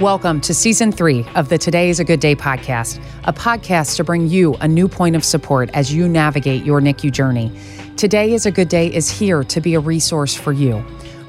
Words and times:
Welcome 0.00 0.40
to 0.42 0.54
season 0.54 0.92
three 0.92 1.26
of 1.34 1.50
the 1.50 1.58
Today 1.58 1.90
is 1.90 2.00
a 2.00 2.04
Good 2.04 2.20
Day 2.20 2.34
podcast, 2.34 3.04
a 3.24 3.34
podcast 3.34 3.96
to 3.96 4.04
bring 4.04 4.28
you 4.28 4.54
a 4.62 4.66
new 4.66 4.88
point 4.88 5.14
of 5.14 5.22
support 5.22 5.68
as 5.74 5.92
you 5.92 6.08
navigate 6.08 6.64
your 6.64 6.80
NICU 6.80 7.12
journey. 7.12 7.52
Today 7.98 8.32
is 8.32 8.46
a 8.46 8.50
Good 8.50 8.70
Day 8.70 8.86
is 8.86 9.10
here 9.10 9.44
to 9.44 9.60
be 9.60 9.74
a 9.74 9.80
resource 9.80 10.34
for 10.34 10.54
you. 10.54 10.82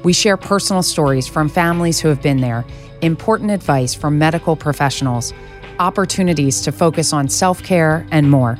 We 0.04 0.14
share 0.14 0.38
personal 0.38 0.82
stories 0.82 1.28
from 1.28 1.50
families 1.50 2.00
who 2.00 2.08
have 2.08 2.22
been 2.22 2.38
there, 2.38 2.64
important 3.02 3.50
advice 3.50 3.92
from 3.92 4.16
medical 4.16 4.56
professionals, 4.56 5.34
opportunities 5.78 6.62
to 6.62 6.72
focus 6.72 7.12
on 7.12 7.28
self 7.28 7.62
care, 7.62 8.06
and 8.10 8.30
more. 8.30 8.58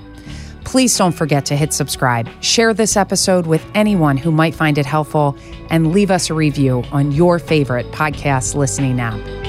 Please 0.65 0.95
don't 0.95 1.13
forget 1.13 1.47
to 1.47 1.57
hit 1.57 1.73
subscribe, 1.73 2.29
share 2.43 2.75
this 2.75 2.99
episode 2.99 3.47
with 3.47 3.65
anyone 3.75 4.19
who 4.19 4.31
might 4.31 4.55
find 4.55 4.77
it 4.77 4.85
helpful, 4.85 5.39
and 5.71 5.91
leave 5.91 6.11
us 6.11 6.29
a 6.29 6.35
review 6.35 6.85
on 6.93 7.13
your 7.13 7.39
favorite 7.39 7.91
podcast 7.93 8.55
listening 8.55 9.01
app. 9.01 9.42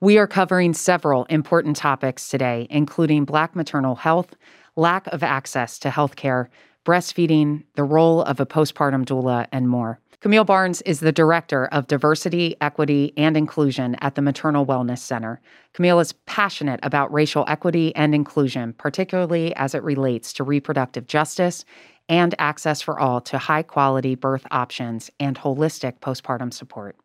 We 0.00 0.16
are 0.18 0.28
covering 0.28 0.74
several 0.74 1.24
important 1.24 1.74
topics 1.74 2.28
today, 2.28 2.68
including 2.70 3.24
Black 3.24 3.56
maternal 3.56 3.96
health, 3.96 4.36
lack 4.76 5.08
of 5.08 5.24
access 5.24 5.76
to 5.80 5.90
health 5.90 6.14
care, 6.14 6.50
breastfeeding, 6.84 7.64
the 7.74 7.82
role 7.82 8.22
of 8.22 8.38
a 8.38 8.46
postpartum 8.46 9.04
doula, 9.04 9.48
and 9.50 9.68
more. 9.68 9.98
Camille 10.20 10.44
Barnes 10.44 10.82
is 10.82 11.00
the 11.00 11.10
Director 11.10 11.66
of 11.66 11.88
Diversity, 11.88 12.54
Equity, 12.60 13.12
and 13.16 13.36
Inclusion 13.36 13.96
at 14.00 14.14
the 14.14 14.22
Maternal 14.22 14.64
Wellness 14.64 14.98
Center. 14.98 15.40
Camille 15.72 15.98
is 15.98 16.12
passionate 16.26 16.78
about 16.84 17.12
racial 17.12 17.44
equity 17.48 17.92
and 17.96 18.14
inclusion, 18.14 18.74
particularly 18.74 19.52
as 19.56 19.74
it 19.74 19.82
relates 19.82 20.32
to 20.34 20.44
reproductive 20.44 21.08
justice 21.08 21.64
and 22.08 22.36
access 22.38 22.80
for 22.80 23.00
all 23.00 23.20
to 23.22 23.36
high 23.36 23.64
quality 23.64 24.14
birth 24.14 24.46
options 24.52 25.10
and 25.18 25.36
holistic 25.36 25.98
postpartum 25.98 26.54
support. 26.54 26.96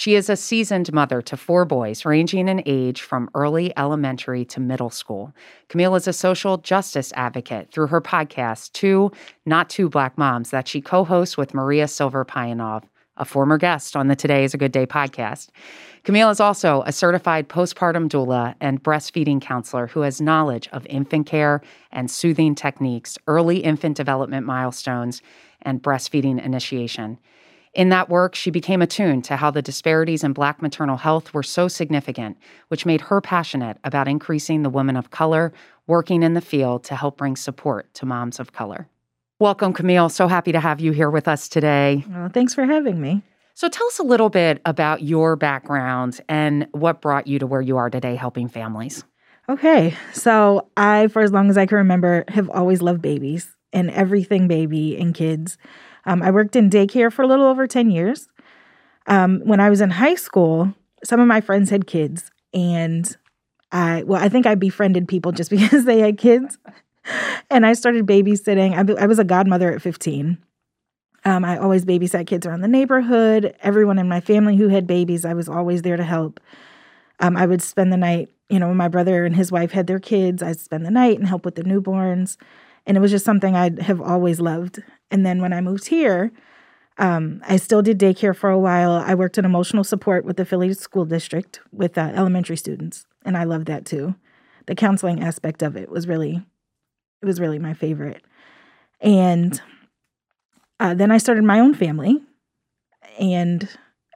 She 0.00 0.14
is 0.14 0.30
a 0.30 0.36
seasoned 0.36 0.94
mother 0.94 1.20
to 1.20 1.36
four 1.36 1.66
boys, 1.66 2.06
ranging 2.06 2.48
in 2.48 2.62
age 2.64 3.02
from 3.02 3.28
early 3.34 3.70
elementary 3.76 4.46
to 4.46 4.58
middle 4.58 4.88
school. 4.88 5.34
Camille 5.68 5.94
is 5.94 6.08
a 6.08 6.14
social 6.14 6.56
justice 6.56 7.12
advocate 7.16 7.70
through 7.70 7.88
her 7.88 8.00
podcast, 8.00 8.72
Two 8.72 9.12
Not 9.44 9.68
Two 9.68 9.90
Black 9.90 10.16
Moms, 10.16 10.52
that 10.52 10.66
she 10.66 10.80
co 10.80 11.04
hosts 11.04 11.36
with 11.36 11.52
Maria 11.52 11.86
Silver 11.86 12.24
Payanov, 12.24 12.84
a 13.18 13.26
former 13.26 13.58
guest 13.58 13.94
on 13.94 14.08
the 14.08 14.16
Today 14.16 14.42
is 14.42 14.54
a 14.54 14.56
Good 14.56 14.72
Day 14.72 14.86
podcast. 14.86 15.50
Camille 16.02 16.30
is 16.30 16.40
also 16.40 16.82
a 16.86 16.92
certified 16.92 17.50
postpartum 17.50 18.08
doula 18.08 18.54
and 18.58 18.82
breastfeeding 18.82 19.38
counselor 19.38 19.86
who 19.86 20.00
has 20.00 20.18
knowledge 20.18 20.66
of 20.72 20.86
infant 20.86 21.26
care 21.26 21.60
and 21.92 22.10
soothing 22.10 22.54
techniques, 22.54 23.18
early 23.26 23.58
infant 23.58 23.98
development 23.98 24.46
milestones, 24.46 25.20
and 25.60 25.82
breastfeeding 25.82 26.42
initiation. 26.42 27.18
In 27.72 27.88
that 27.90 28.08
work, 28.08 28.34
she 28.34 28.50
became 28.50 28.82
attuned 28.82 29.24
to 29.26 29.36
how 29.36 29.50
the 29.52 29.62
disparities 29.62 30.24
in 30.24 30.32
Black 30.32 30.60
maternal 30.60 30.96
health 30.96 31.32
were 31.32 31.44
so 31.44 31.68
significant, 31.68 32.36
which 32.66 32.84
made 32.84 33.02
her 33.02 33.20
passionate 33.20 33.78
about 33.84 34.08
increasing 34.08 34.62
the 34.62 34.70
women 34.70 34.96
of 34.96 35.10
color 35.10 35.52
working 35.86 36.24
in 36.24 36.34
the 36.34 36.40
field 36.40 36.82
to 36.84 36.96
help 36.96 37.16
bring 37.16 37.36
support 37.36 37.92
to 37.94 38.06
moms 38.06 38.40
of 38.40 38.52
color. 38.52 38.88
Welcome, 39.38 39.72
Camille. 39.72 40.08
So 40.08 40.26
happy 40.26 40.50
to 40.50 40.60
have 40.60 40.80
you 40.80 40.90
here 40.90 41.10
with 41.10 41.28
us 41.28 41.48
today. 41.48 42.04
Well, 42.10 42.28
thanks 42.28 42.54
for 42.54 42.64
having 42.64 43.00
me. 43.00 43.22
So, 43.54 43.68
tell 43.68 43.86
us 43.88 43.98
a 43.98 44.04
little 44.04 44.30
bit 44.30 44.60
about 44.64 45.02
your 45.02 45.36
background 45.36 46.20
and 46.28 46.66
what 46.72 47.02
brought 47.02 47.26
you 47.26 47.38
to 47.38 47.46
where 47.46 47.60
you 47.60 47.76
are 47.76 47.90
today 47.90 48.16
helping 48.16 48.48
families. 48.48 49.04
Okay. 49.48 49.94
So, 50.12 50.68
I, 50.76 51.08
for 51.08 51.20
as 51.22 51.30
long 51.30 51.50
as 51.50 51.58
I 51.58 51.66
can 51.66 51.78
remember, 51.78 52.24
have 52.28 52.48
always 52.48 52.80
loved 52.80 53.02
babies 53.02 53.54
and 53.72 53.90
everything 53.90 54.48
baby 54.48 54.96
and 54.96 55.14
kids. 55.14 55.58
Um, 56.06 56.22
I 56.22 56.30
worked 56.30 56.56
in 56.56 56.70
daycare 56.70 57.12
for 57.12 57.22
a 57.22 57.26
little 57.26 57.46
over 57.46 57.66
10 57.66 57.90
years. 57.90 58.28
Um, 59.06 59.40
when 59.44 59.60
I 59.60 59.70
was 59.70 59.80
in 59.80 59.90
high 59.90 60.14
school, 60.14 60.74
some 61.04 61.20
of 61.20 61.26
my 61.26 61.40
friends 61.40 61.70
had 61.70 61.86
kids, 61.86 62.30
and 62.52 63.16
I, 63.72 64.02
well, 64.04 64.22
I 64.22 64.28
think 64.28 64.46
I 64.46 64.54
befriended 64.54 65.08
people 65.08 65.32
just 65.40 65.50
because 65.50 65.84
they 65.84 66.00
had 66.00 66.18
kids. 66.18 66.58
and 67.50 67.64
I 67.64 67.72
started 67.72 68.06
babysitting. 68.06 68.74
I, 68.74 69.02
I 69.02 69.06
was 69.06 69.18
a 69.18 69.24
godmother 69.24 69.72
at 69.72 69.82
15. 69.82 70.38
Um, 71.24 71.44
I 71.44 71.58
always 71.58 71.84
babysat 71.84 72.26
kids 72.26 72.46
around 72.46 72.62
the 72.62 72.68
neighborhood. 72.68 73.54
Everyone 73.60 73.98
in 73.98 74.08
my 74.08 74.20
family 74.20 74.56
who 74.56 74.68
had 74.68 74.86
babies, 74.86 75.24
I 75.24 75.34
was 75.34 75.48
always 75.48 75.82
there 75.82 75.96
to 75.96 76.04
help. 76.04 76.40
Um, 77.18 77.36
I 77.36 77.44
would 77.46 77.60
spend 77.60 77.92
the 77.92 77.98
night, 77.98 78.30
you 78.48 78.58
know, 78.58 78.68
when 78.68 78.76
my 78.76 78.88
brother 78.88 79.26
and 79.26 79.36
his 79.36 79.52
wife 79.52 79.72
had 79.72 79.86
their 79.86 80.00
kids, 80.00 80.42
I'd 80.42 80.58
spend 80.58 80.86
the 80.86 80.90
night 80.90 81.18
and 81.18 81.28
help 81.28 81.44
with 81.44 81.56
the 81.56 81.62
newborns. 81.62 82.38
And 82.86 82.96
it 82.96 83.00
was 83.00 83.10
just 83.10 83.24
something 83.24 83.54
I 83.54 83.70
have 83.82 84.00
always 84.00 84.40
loved. 84.40 84.82
And 85.10 85.24
then 85.24 85.40
when 85.40 85.52
I 85.52 85.60
moved 85.60 85.88
here, 85.88 86.32
um, 86.98 87.40
I 87.48 87.56
still 87.56 87.82
did 87.82 87.98
daycare 87.98 88.36
for 88.36 88.50
a 88.50 88.58
while. 88.58 88.92
I 88.92 89.14
worked 89.14 89.38
in 89.38 89.44
emotional 89.44 89.84
support 89.84 90.24
with 90.24 90.36
the 90.36 90.44
Philly 90.44 90.72
School 90.74 91.06
District 91.06 91.60
with 91.72 91.96
uh, 91.96 92.12
elementary 92.14 92.56
students, 92.56 93.06
and 93.24 93.36
I 93.36 93.44
loved 93.44 93.66
that 93.66 93.86
too. 93.86 94.14
The 94.66 94.74
counseling 94.74 95.22
aspect 95.22 95.62
of 95.62 95.76
it 95.76 95.88
was 95.88 96.06
really, 96.06 96.42
it 97.22 97.26
was 97.26 97.40
really 97.40 97.58
my 97.58 97.72
favorite. 97.72 98.22
And 99.00 99.60
uh, 100.78 100.92
then 100.92 101.10
I 101.10 101.16
started 101.16 101.42
my 101.42 101.58
own 101.58 101.74
family, 101.74 102.20
and 103.18 103.66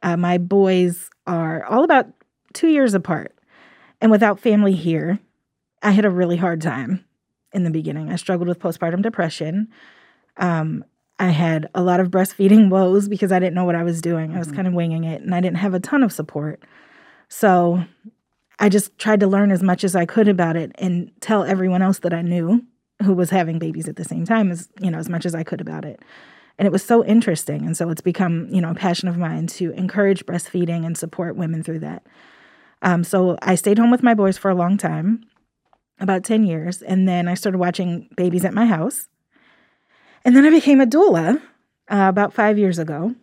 uh, 0.02 0.18
my 0.18 0.36
boys 0.36 1.08
are 1.26 1.64
all 1.64 1.84
about 1.84 2.08
two 2.52 2.68
years 2.68 2.92
apart. 2.92 3.34
And 4.00 4.10
without 4.10 4.40
family 4.40 4.74
here, 4.74 5.20
I 5.82 5.92
had 5.92 6.04
a 6.04 6.10
really 6.10 6.36
hard 6.36 6.60
time 6.60 7.04
in 7.54 7.64
the 7.64 7.70
beginning. 7.70 8.10
I 8.10 8.16
struggled 8.16 8.48
with 8.48 8.58
postpartum 8.58 9.02
depression. 9.02 9.68
Um, 10.36 10.84
I 11.18 11.28
had 11.28 11.68
a 11.74 11.82
lot 11.82 12.00
of 12.00 12.10
breastfeeding 12.10 12.68
woes 12.70 13.08
because 13.08 13.32
I 13.32 13.38
didn't 13.38 13.54
know 13.54 13.64
what 13.64 13.76
I 13.76 13.82
was 13.82 14.02
doing. 14.02 14.34
I 14.34 14.38
was 14.38 14.48
mm-hmm. 14.48 14.56
kind 14.56 14.68
of 14.68 14.74
winging 14.74 15.04
it 15.04 15.22
and 15.22 15.34
I 15.34 15.40
didn't 15.40 15.58
have 15.58 15.74
a 15.74 15.80
ton 15.80 16.02
of 16.02 16.12
support. 16.12 16.62
So 17.28 17.84
I 18.58 18.68
just 18.68 18.96
tried 18.98 19.20
to 19.20 19.26
learn 19.26 19.50
as 19.50 19.62
much 19.62 19.84
as 19.84 19.96
I 19.96 20.06
could 20.06 20.28
about 20.28 20.56
it 20.56 20.72
and 20.76 21.10
tell 21.20 21.44
everyone 21.44 21.82
else 21.82 22.00
that 22.00 22.12
I 22.12 22.22
knew 22.22 22.64
who 23.02 23.12
was 23.12 23.30
having 23.30 23.58
babies 23.58 23.88
at 23.88 23.96
the 23.96 24.04
same 24.04 24.24
time 24.24 24.50
as, 24.50 24.68
you 24.80 24.90
know, 24.90 24.98
as 24.98 25.08
much 25.08 25.26
as 25.26 25.34
I 25.34 25.42
could 25.42 25.60
about 25.60 25.84
it. 25.84 26.00
And 26.58 26.66
it 26.66 26.72
was 26.72 26.84
so 26.84 27.04
interesting. 27.04 27.66
And 27.66 27.76
so 27.76 27.90
it's 27.90 28.00
become, 28.00 28.48
you 28.50 28.60
know, 28.60 28.70
a 28.70 28.74
passion 28.74 29.08
of 29.08 29.18
mine 29.18 29.48
to 29.48 29.72
encourage 29.72 30.24
breastfeeding 30.24 30.86
and 30.86 30.96
support 30.96 31.34
women 31.34 31.62
through 31.64 31.80
that. 31.80 32.06
Um, 32.82 33.02
so 33.02 33.36
I 33.42 33.56
stayed 33.56 33.78
home 33.78 33.90
with 33.90 34.02
my 34.02 34.14
boys 34.14 34.38
for 34.38 34.50
a 34.50 34.54
long 34.54 34.76
time, 34.76 35.24
about 35.98 36.24
10 36.24 36.44
years. 36.44 36.82
And 36.82 37.08
then 37.08 37.28
I 37.28 37.34
started 37.34 37.58
watching 37.58 38.08
babies 38.16 38.44
at 38.44 38.54
my 38.54 38.66
house. 38.66 39.08
And 40.24 40.34
then 40.34 40.44
I 40.44 40.50
became 40.50 40.80
a 40.80 40.86
doula 40.86 41.36
uh, 41.90 42.06
about 42.08 42.32
five 42.32 42.58
years 42.58 42.78
ago. 42.78 43.14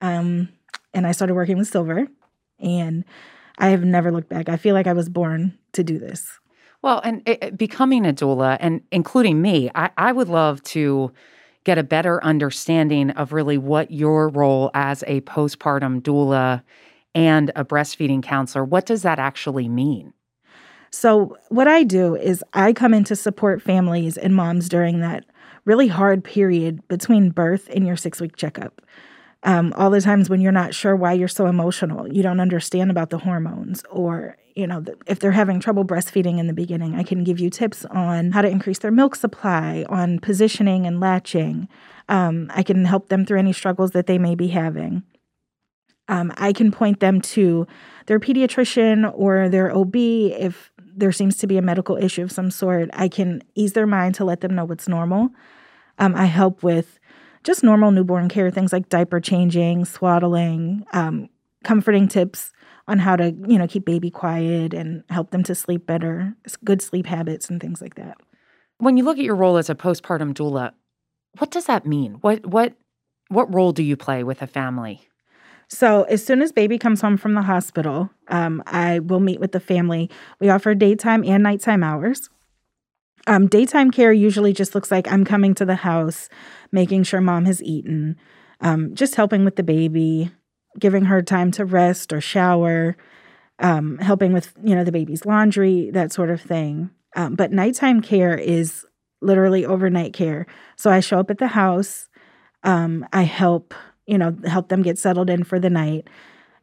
Um, 0.00 0.48
and 0.94 1.06
I 1.06 1.12
started 1.12 1.34
working 1.34 1.58
with 1.58 1.68
Silver. 1.68 2.08
And 2.58 3.04
I 3.58 3.68
have 3.68 3.84
never 3.84 4.10
looked 4.10 4.28
back. 4.28 4.48
I 4.48 4.56
feel 4.56 4.74
like 4.74 4.86
I 4.86 4.92
was 4.92 5.08
born 5.08 5.58
to 5.72 5.84
do 5.84 5.98
this. 5.98 6.26
Well, 6.82 7.00
and 7.04 7.22
it, 7.26 7.56
becoming 7.56 8.06
a 8.06 8.12
doula, 8.12 8.58
and 8.60 8.82
including 8.92 9.40
me, 9.40 9.70
I, 9.74 9.90
I 9.96 10.12
would 10.12 10.28
love 10.28 10.62
to 10.64 11.12
get 11.64 11.78
a 11.78 11.82
better 11.82 12.22
understanding 12.22 13.10
of 13.10 13.32
really 13.32 13.58
what 13.58 13.90
your 13.90 14.28
role 14.28 14.70
as 14.72 15.02
a 15.06 15.20
postpartum 15.22 16.00
doula 16.00 16.62
and 17.14 17.50
a 17.56 17.64
breastfeeding 17.64 18.22
counselor, 18.22 18.64
what 18.64 18.86
does 18.86 19.02
that 19.02 19.18
actually 19.18 19.68
mean? 19.68 20.12
So, 20.90 21.36
what 21.48 21.68
I 21.68 21.82
do 21.82 22.14
is 22.16 22.44
I 22.52 22.72
come 22.72 22.94
in 22.94 23.04
to 23.04 23.16
support 23.16 23.62
families 23.62 24.16
and 24.16 24.34
moms 24.34 24.68
during 24.68 25.00
that 25.00 25.24
really 25.64 25.88
hard 25.88 26.24
period 26.24 26.86
between 26.88 27.30
birth 27.30 27.68
and 27.72 27.86
your 27.86 27.96
six 27.96 28.20
week 28.20 28.36
checkup. 28.36 28.80
Um, 29.42 29.72
all 29.76 29.90
the 29.90 30.00
times 30.00 30.30
when 30.30 30.40
you're 30.40 30.52
not 30.52 30.74
sure 30.74 30.96
why 30.96 31.12
you're 31.12 31.28
so 31.28 31.46
emotional, 31.46 32.12
you 32.12 32.22
don't 32.22 32.40
understand 32.40 32.90
about 32.90 33.10
the 33.10 33.18
hormones, 33.18 33.84
or 33.90 34.36
you 34.56 34.66
know, 34.66 34.82
if 35.06 35.20
they're 35.20 35.32
having 35.32 35.60
trouble 35.60 35.84
breastfeeding 35.84 36.38
in 36.38 36.46
the 36.46 36.54
beginning, 36.54 36.94
I 36.94 37.02
can 37.02 37.22
give 37.22 37.38
you 37.38 37.50
tips 37.50 37.84
on 37.84 38.32
how 38.32 38.40
to 38.40 38.48
increase 38.48 38.78
their 38.78 38.90
milk 38.90 39.14
supply, 39.14 39.84
on 39.90 40.18
positioning 40.18 40.86
and 40.86 40.98
latching. 40.98 41.68
Um, 42.08 42.50
I 42.54 42.62
can 42.62 42.86
help 42.86 43.08
them 43.08 43.26
through 43.26 43.38
any 43.38 43.52
struggles 43.52 43.90
that 43.90 44.06
they 44.06 44.16
may 44.16 44.34
be 44.34 44.48
having. 44.48 45.02
Um, 46.08 46.32
I 46.36 46.52
can 46.52 46.70
point 46.70 47.00
them 47.00 47.20
to 47.20 47.66
their 48.06 48.18
pediatrician 48.18 49.12
or 49.14 49.48
their 49.48 49.76
OB 49.76 49.94
if 49.94 50.72
there 50.96 51.12
seems 51.12 51.36
to 51.36 51.46
be 51.46 51.58
a 51.58 51.62
medical 51.62 51.96
issue 51.96 52.22
of 52.22 52.32
some 52.32 52.50
sort. 52.50 52.88
I 52.92 53.08
can 53.08 53.42
ease 53.54 53.74
their 53.74 53.86
mind 53.86 54.14
to 54.16 54.24
let 54.24 54.40
them 54.40 54.54
know 54.54 54.64
what's 54.64 54.88
normal. 54.88 55.28
Um, 55.98 56.14
I 56.14 56.24
help 56.24 56.62
with 56.62 56.98
just 57.44 57.62
normal 57.62 57.90
newborn 57.90 58.28
care, 58.28 58.50
things 58.50 58.72
like 58.72 58.88
diaper 58.88 59.20
changing, 59.20 59.84
swaddling, 59.84 60.84
um, 60.92 61.28
comforting 61.62 62.08
tips 62.08 62.52
on 62.88 62.98
how 62.98 63.16
to, 63.16 63.34
you 63.46 63.58
know, 63.58 63.66
keep 63.66 63.84
baby 63.84 64.10
quiet 64.10 64.72
and 64.72 65.04
help 65.10 65.30
them 65.30 65.42
to 65.44 65.54
sleep 65.54 65.86
better, 65.86 66.34
good 66.64 66.80
sleep 66.80 67.06
habits 67.06 67.48
and 67.50 67.60
things 67.60 67.80
like 67.80 67.94
that. 67.96 68.16
When 68.78 68.96
you 68.96 69.04
look 69.04 69.18
at 69.18 69.24
your 69.24 69.36
role 69.36 69.56
as 69.56 69.70
a 69.70 69.74
postpartum 69.74 70.34
doula, 70.34 70.72
what 71.38 71.50
does 71.50 71.66
that 71.66 71.86
mean? 71.86 72.14
What 72.20 72.46
what 72.46 72.74
what 73.28 73.52
role 73.52 73.72
do 73.72 73.82
you 73.82 73.96
play 73.96 74.22
with 74.22 74.42
a 74.42 74.46
family? 74.46 75.08
So 75.68 76.04
as 76.04 76.24
soon 76.24 76.42
as 76.42 76.52
baby 76.52 76.78
comes 76.78 77.00
home 77.00 77.16
from 77.16 77.34
the 77.34 77.42
hospital, 77.42 78.10
um, 78.28 78.62
I 78.66 79.00
will 79.00 79.20
meet 79.20 79.40
with 79.40 79.52
the 79.52 79.60
family. 79.60 80.10
We 80.40 80.48
offer 80.48 80.74
daytime 80.74 81.24
and 81.24 81.42
nighttime 81.42 81.82
hours. 81.82 82.30
Um, 83.26 83.48
daytime 83.48 83.90
care 83.90 84.12
usually 84.12 84.52
just 84.52 84.74
looks 84.74 84.90
like 84.90 85.10
I'm 85.10 85.24
coming 85.24 85.54
to 85.54 85.64
the 85.64 85.74
house, 85.74 86.28
making 86.70 87.02
sure 87.02 87.20
mom 87.20 87.44
has 87.46 87.60
eaten, 87.62 88.16
um, 88.60 88.94
just 88.94 89.16
helping 89.16 89.44
with 89.44 89.56
the 89.56 89.64
baby, 89.64 90.30
giving 90.78 91.06
her 91.06 91.22
time 91.22 91.50
to 91.52 91.64
rest 91.64 92.12
or 92.12 92.20
shower, 92.20 92.96
um, 93.58 93.98
helping 93.98 94.32
with, 94.32 94.52
you 94.62 94.76
know, 94.76 94.84
the 94.84 94.92
baby's 94.92 95.26
laundry, 95.26 95.90
that 95.90 96.12
sort 96.12 96.30
of 96.30 96.40
thing. 96.40 96.90
Um, 97.16 97.34
but 97.34 97.50
nighttime 97.50 98.00
care 98.00 98.36
is 98.36 98.84
literally 99.20 99.64
overnight 99.64 100.12
care. 100.12 100.46
So 100.76 100.90
I 100.90 101.00
show 101.00 101.18
up 101.18 101.30
at 101.30 101.38
the 101.38 101.48
house. 101.48 102.08
Um, 102.62 103.06
I 103.12 103.22
help, 103.22 103.74
you 104.06 104.18
know, 104.18 104.36
help 104.46 104.68
them 104.68 104.82
get 104.82 104.98
settled 104.98 105.30
in 105.30 105.44
for 105.44 105.58
the 105.58 105.70
night. 105.70 106.08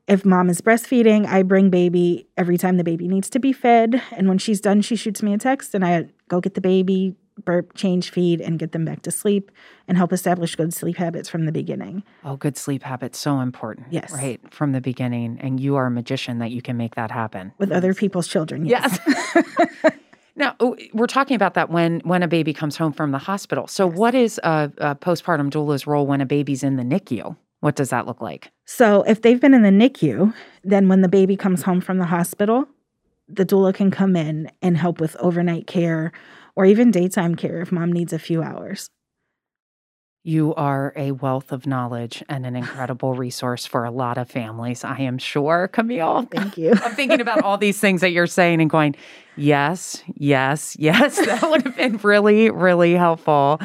If 0.07 0.25
mom 0.25 0.49
is 0.49 0.59
breastfeeding, 0.59 1.25
I 1.27 1.43
bring 1.43 1.69
baby 1.69 2.27
every 2.37 2.57
time 2.57 2.77
the 2.77 2.83
baby 2.83 3.07
needs 3.07 3.29
to 3.31 3.39
be 3.39 3.53
fed. 3.53 4.01
And 4.11 4.27
when 4.27 4.37
she's 4.37 4.59
done, 4.59 4.81
she 4.81 4.95
shoots 4.95 5.23
me 5.23 5.33
a 5.33 5.37
text 5.37 5.73
and 5.73 5.85
I 5.85 6.07
go 6.27 6.41
get 6.41 6.55
the 6.55 6.61
baby, 6.61 7.15
burp, 7.45 7.73
change 7.73 8.11
feed, 8.11 8.41
and 8.41 8.59
get 8.59 8.73
them 8.73 8.83
back 8.83 9.01
to 9.03 9.11
sleep 9.11 9.49
and 9.87 9.97
help 9.97 10.11
establish 10.11 10.55
good 10.55 10.73
sleep 10.73 10.97
habits 10.97 11.29
from 11.29 11.45
the 11.45 11.53
beginning. 11.53 12.03
Oh, 12.25 12.35
good 12.35 12.57
sleep 12.57 12.83
habits, 12.83 13.17
so 13.17 13.39
important. 13.39 13.87
Yes. 13.91 14.11
Right 14.11 14.41
from 14.53 14.73
the 14.73 14.81
beginning. 14.81 15.39
And 15.39 15.59
you 15.59 15.75
are 15.77 15.85
a 15.85 15.91
magician 15.91 16.39
that 16.39 16.51
you 16.51 16.61
can 16.61 16.75
make 16.75 16.95
that 16.95 17.11
happen. 17.11 17.53
With 17.57 17.71
other 17.71 17.93
people's 17.93 18.27
children. 18.27 18.65
Yes. 18.65 18.99
yes. 19.07 19.93
now, 20.43 20.55
oh, 20.59 20.75
we're 20.93 21.07
talking 21.07 21.35
about 21.35 21.53
that 21.53 21.69
when 21.69 22.01
when 22.01 22.21
a 22.21 22.27
baby 22.27 22.53
comes 22.53 22.75
home 22.75 22.91
from 22.91 23.11
the 23.11 23.17
hospital. 23.17 23.67
So, 23.67 23.87
yes. 23.87 23.97
what 23.97 24.15
is 24.15 24.39
a, 24.43 24.71
a 24.77 24.95
postpartum 24.95 25.49
doula's 25.49 25.87
role 25.87 26.05
when 26.05 26.19
a 26.19 26.25
baby's 26.25 26.63
in 26.63 26.75
the 26.75 26.83
NICU? 26.83 27.35
What 27.61 27.75
does 27.75 27.91
that 27.91 28.05
look 28.05 28.19
like? 28.19 28.51
So, 28.65 29.03
if 29.03 29.21
they've 29.21 29.39
been 29.39 29.53
in 29.53 29.63
the 29.63 29.69
NICU, 29.69 30.33
then 30.63 30.89
when 30.89 31.01
the 31.01 31.07
baby 31.07 31.37
comes 31.37 31.63
home 31.63 31.79
from 31.79 31.97
the 31.97 32.05
hospital, 32.05 32.67
the 33.29 33.45
doula 33.45 33.73
can 33.73 33.89
come 33.89 34.15
in 34.17 34.51
and 34.61 34.75
help 34.77 34.99
with 34.99 35.15
overnight 35.17 35.65
care 35.65 36.11
or 36.55 36.65
even 36.65 36.91
daytime 36.91 37.35
care 37.35 37.61
if 37.61 37.71
mom 37.71 37.91
needs 37.91 38.11
a 38.11 38.19
few 38.19 38.43
hours. 38.43 38.89
You 40.25 40.55
are 40.55 40.93
a 40.95 41.11
wealth 41.11 41.51
of 41.51 41.67
knowledge 41.67 42.23
and 42.29 42.45
an 42.45 42.55
incredible 42.55 43.13
resource 43.13 43.65
for 43.65 43.83
a 43.83 43.91
lot 43.91 44.17
of 44.17 44.29
families, 44.29 44.85
I 44.85 44.99
am 44.99 45.17
sure, 45.17 45.67
Camille. 45.67 46.29
Thank 46.31 46.57
you. 46.57 46.71
I'm 46.71 46.95
thinking 46.95 47.19
about 47.19 47.41
all 47.43 47.57
these 47.57 47.77
things 47.77 47.99
that 47.99 48.11
you're 48.11 48.25
saying 48.25 48.61
and 48.61 48.69
going, 48.69 48.95
yes, 49.35 50.01
yes, 50.15 50.77
yes. 50.79 51.17
That 51.25 51.41
would 51.49 51.63
have 51.63 51.75
been 51.75 51.97
really, 51.97 52.49
really 52.49 52.93
helpful 52.93 53.59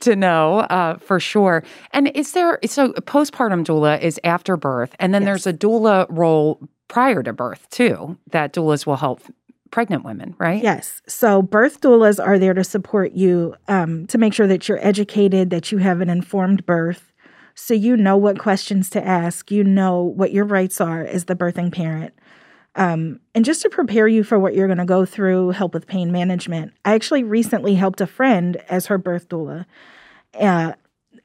to 0.00 0.14
know 0.14 0.60
uh, 0.60 0.98
for 0.98 1.18
sure. 1.18 1.64
And 1.92 2.06
is 2.14 2.30
there, 2.30 2.60
so 2.64 2.92
postpartum 2.92 3.64
doula 3.64 4.00
is 4.00 4.20
after 4.22 4.56
birth, 4.56 4.94
and 5.00 5.12
then 5.12 5.22
yes. 5.22 5.26
there's 5.26 5.46
a 5.48 5.52
doula 5.52 6.06
role 6.08 6.60
prior 6.86 7.24
to 7.24 7.32
birth 7.32 7.68
too, 7.70 8.16
that 8.30 8.52
doulas 8.52 8.86
will 8.86 8.96
help 8.96 9.20
pregnant 9.74 10.04
women, 10.04 10.36
right? 10.38 10.62
Yes. 10.62 11.02
So 11.08 11.42
birth 11.42 11.80
doulas 11.80 12.24
are 12.24 12.38
there 12.38 12.54
to 12.54 12.62
support 12.62 13.10
you 13.10 13.56
um, 13.66 14.06
to 14.06 14.18
make 14.18 14.32
sure 14.32 14.46
that 14.46 14.68
you're 14.68 14.78
educated, 14.86 15.50
that 15.50 15.72
you 15.72 15.78
have 15.78 16.00
an 16.00 16.08
informed 16.08 16.64
birth. 16.64 17.12
So 17.56 17.74
you 17.74 17.96
know 17.96 18.16
what 18.16 18.38
questions 18.38 18.88
to 18.90 19.04
ask, 19.04 19.50
you 19.50 19.64
know 19.64 20.00
what 20.00 20.32
your 20.32 20.44
rights 20.44 20.80
are 20.80 21.02
as 21.02 21.24
the 21.24 21.34
birthing 21.34 21.72
parent. 21.72 22.14
Um, 22.76 23.18
and 23.34 23.44
just 23.44 23.62
to 23.62 23.68
prepare 23.68 24.06
you 24.06 24.22
for 24.22 24.38
what 24.38 24.54
you're 24.54 24.68
going 24.68 24.78
to 24.78 24.84
go 24.84 25.04
through, 25.04 25.50
help 25.50 25.74
with 25.74 25.88
pain 25.88 26.12
management. 26.12 26.72
I 26.84 26.94
actually 26.94 27.24
recently 27.24 27.74
helped 27.74 28.00
a 28.00 28.06
friend 28.06 28.58
as 28.68 28.86
her 28.86 28.96
birth 28.96 29.28
doula. 29.28 29.66
Uh, 30.38 30.74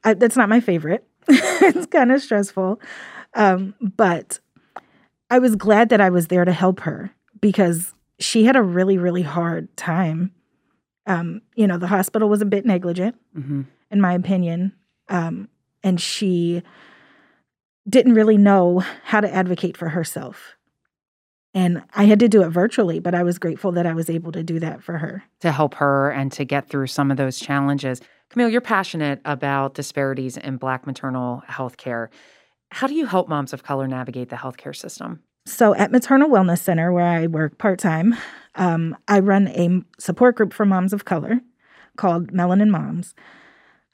I, 0.02 0.14
that's 0.14 0.36
not 0.36 0.48
my 0.48 0.58
favorite. 0.58 1.06
it's 1.28 1.86
kind 1.86 2.10
of 2.10 2.20
stressful. 2.20 2.80
Um, 3.34 3.74
but 3.80 4.40
I 5.30 5.38
was 5.38 5.54
glad 5.54 5.90
that 5.90 6.00
I 6.00 6.10
was 6.10 6.26
there 6.26 6.44
to 6.44 6.52
help 6.52 6.80
her 6.80 7.14
because 7.40 7.94
she 8.20 8.44
had 8.44 8.56
a 8.56 8.62
really, 8.62 8.98
really 8.98 9.22
hard 9.22 9.74
time. 9.76 10.32
Um, 11.06 11.42
you 11.56 11.66
know, 11.66 11.78
the 11.78 11.86
hospital 11.86 12.28
was 12.28 12.42
a 12.42 12.46
bit 12.46 12.64
negligent, 12.64 13.16
mm-hmm. 13.36 13.62
in 13.90 14.00
my 14.00 14.12
opinion. 14.12 14.72
Um, 15.08 15.48
and 15.82 16.00
she 16.00 16.62
didn't 17.88 18.14
really 18.14 18.36
know 18.36 18.84
how 19.04 19.20
to 19.20 19.34
advocate 19.34 19.76
for 19.76 19.88
herself. 19.88 20.56
And 21.52 21.82
I 21.94 22.04
had 22.04 22.20
to 22.20 22.28
do 22.28 22.42
it 22.42 22.50
virtually, 22.50 23.00
but 23.00 23.14
I 23.14 23.24
was 23.24 23.38
grateful 23.38 23.72
that 23.72 23.86
I 23.86 23.92
was 23.92 24.08
able 24.08 24.30
to 24.32 24.42
do 24.44 24.60
that 24.60 24.84
for 24.84 24.98
her. 24.98 25.24
To 25.40 25.50
help 25.50 25.74
her 25.74 26.10
and 26.10 26.30
to 26.32 26.44
get 26.44 26.68
through 26.68 26.86
some 26.86 27.10
of 27.10 27.16
those 27.16 27.40
challenges. 27.40 28.00
Camille, 28.28 28.50
you're 28.50 28.60
passionate 28.60 29.20
about 29.24 29.74
disparities 29.74 30.36
in 30.36 30.58
Black 30.58 30.86
maternal 30.86 31.42
health 31.48 31.76
care. 31.76 32.10
How 32.70 32.86
do 32.86 32.94
you 32.94 33.06
help 33.06 33.28
moms 33.28 33.52
of 33.52 33.64
color 33.64 33.88
navigate 33.88 34.28
the 34.28 34.36
healthcare 34.36 34.76
system? 34.76 35.24
So, 35.46 35.74
at 35.74 35.90
Maternal 35.90 36.28
Wellness 36.28 36.58
Center, 36.58 36.92
where 36.92 37.06
I 37.06 37.26
work 37.26 37.58
part 37.58 37.78
time, 37.78 38.14
um, 38.54 38.96
I 39.08 39.20
run 39.20 39.48
a 39.48 39.82
support 39.98 40.36
group 40.36 40.52
for 40.52 40.66
moms 40.66 40.92
of 40.92 41.04
color 41.04 41.40
called 41.96 42.32
Melanin 42.32 42.68
Moms. 42.68 43.14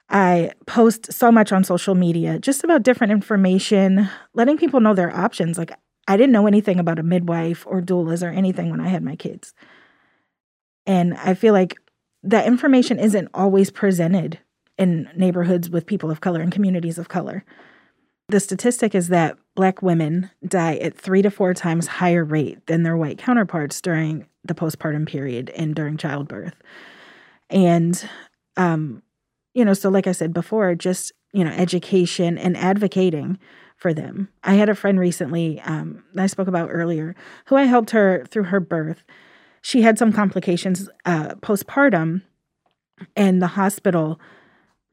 I 0.09 0.53
post 0.67 1.13
so 1.13 1.33
much 1.33 1.53
on 1.53 1.65
social 1.65 1.95
media 1.95 2.39
just 2.39 2.63
about 2.63 2.83
different 2.83 3.13
information, 3.13 4.09
letting 4.35 4.57
people 4.57 4.81
know 4.81 4.95
their 4.95 5.15
options. 5.15 5.59
Like, 5.59 5.73
I 6.09 6.17
didn't 6.17 6.33
know 6.33 6.47
anything 6.47 6.79
about 6.79 6.99
a 6.99 7.03
midwife 7.03 7.67
or 7.67 7.81
doulas 7.81 8.25
or 8.27 8.31
anything 8.31 8.71
when 8.71 8.81
I 8.81 8.89
had 8.89 9.03
my 9.03 9.17
kids. 9.17 9.53
And 10.87 11.15
I 11.15 11.35
feel 11.35 11.53
like 11.53 11.77
that 12.23 12.47
information 12.47 12.99
isn't 13.01 13.29
always 13.35 13.71
presented 13.71 14.39
in 14.79 15.09
neighborhoods 15.17 15.71
with 15.71 15.87
people 15.87 16.11
of 16.11 16.21
color 16.21 16.41
and 16.41 16.53
communities 16.53 16.99
of 16.99 17.09
color. 17.09 17.45
The 18.29 18.41
statistic 18.41 18.95
is 18.95 19.09
that 19.09 19.39
Black 19.55 19.83
women 19.83 20.31
die 20.47 20.77
at 20.77 20.99
three 20.99 21.23
to 21.23 21.31
four 21.31 21.55
times 21.55 21.87
higher 21.87 22.25
rate 22.25 22.67
than 22.67 22.83
their 22.83 22.97
white 22.97 23.19
counterparts 23.19 23.81
during 23.81 24.27
the 24.45 24.55
postpartum 24.55 25.07
period 25.07 25.51
and 25.51 25.75
during 25.75 25.97
childbirth. 25.97 26.55
And, 27.49 28.09
um, 28.57 29.03
you 29.55 29.65
know, 29.65 29.75
so 29.75 29.89
like 29.91 30.09
I 30.09 30.13
said 30.13 30.33
before, 30.33 30.75
just, 30.75 31.13
you 31.33 31.45
know, 31.45 31.53
education 31.53 32.37
and 32.37 32.57
advocating 32.57 33.39
for 33.77 33.95
them. 33.95 34.29
I 34.43 34.55
had 34.55 34.69
a 34.69 34.75
friend 34.75 34.99
recently, 34.99 35.61
um, 35.61 36.03
I 36.17 36.27
spoke 36.27 36.49
about 36.49 36.71
earlier, 36.73 37.15
who 37.47 37.57
I 37.57 37.65
helped 37.65 37.91
her 37.91 38.25
through 38.29 38.45
her 38.45 38.61
birth. 38.61 39.05
She 39.63 39.83
had 39.83 39.99
some 39.99 40.13
complications 40.13 40.89
uh, 41.05 41.35
postpartum, 41.37 42.23
and 43.15 43.43
the 43.43 43.49
hospital, 43.49 44.19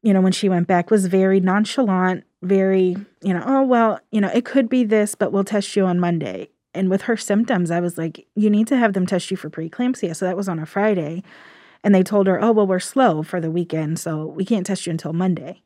you 0.01 0.13
know, 0.13 0.21
when 0.21 0.33
she 0.33 0.49
went 0.49 0.67
back, 0.67 0.91
was 0.91 1.05
very 1.05 1.39
nonchalant 1.39 2.25
very, 2.43 2.95
you 3.21 3.33
know, 3.33 3.43
oh, 3.45 3.63
well, 3.63 3.99
you 4.11 4.21
know, 4.21 4.29
it 4.33 4.45
could 4.45 4.69
be 4.69 4.83
this, 4.83 5.15
but 5.15 5.31
we'll 5.31 5.43
test 5.43 5.75
you 5.75 5.85
on 5.85 5.99
Monday. 5.99 6.49
And 6.73 6.89
with 6.89 7.03
her 7.03 7.17
symptoms, 7.17 7.71
I 7.71 7.79
was 7.79 7.97
like, 7.97 8.27
you 8.35 8.49
need 8.49 8.67
to 8.67 8.77
have 8.77 8.93
them 8.93 9.05
test 9.05 9.29
you 9.31 9.37
for 9.37 9.49
preeclampsia. 9.49 10.15
So 10.15 10.25
that 10.25 10.37
was 10.37 10.49
on 10.49 10.59
a 10.59 10.65
Friday. 10.65 11.23
And 11.83 11.93
they 11.93 12.03
told 12.03 12.27
her, 12.27 12.41
oh, 12.41 12.51
well, 12.51 12.67
we're 12.67 12.79
slow 12.79 13.23
for 13.23 13.39
the 13.39 13.51
weekend. 13.51 13.99
So 13.99 14.25
we 14.25 14.45
can't 14.45 14.65
test 14.65 14.85
you 14.85 14.91
until 14.91 15.13
Monday. 15.13 15.61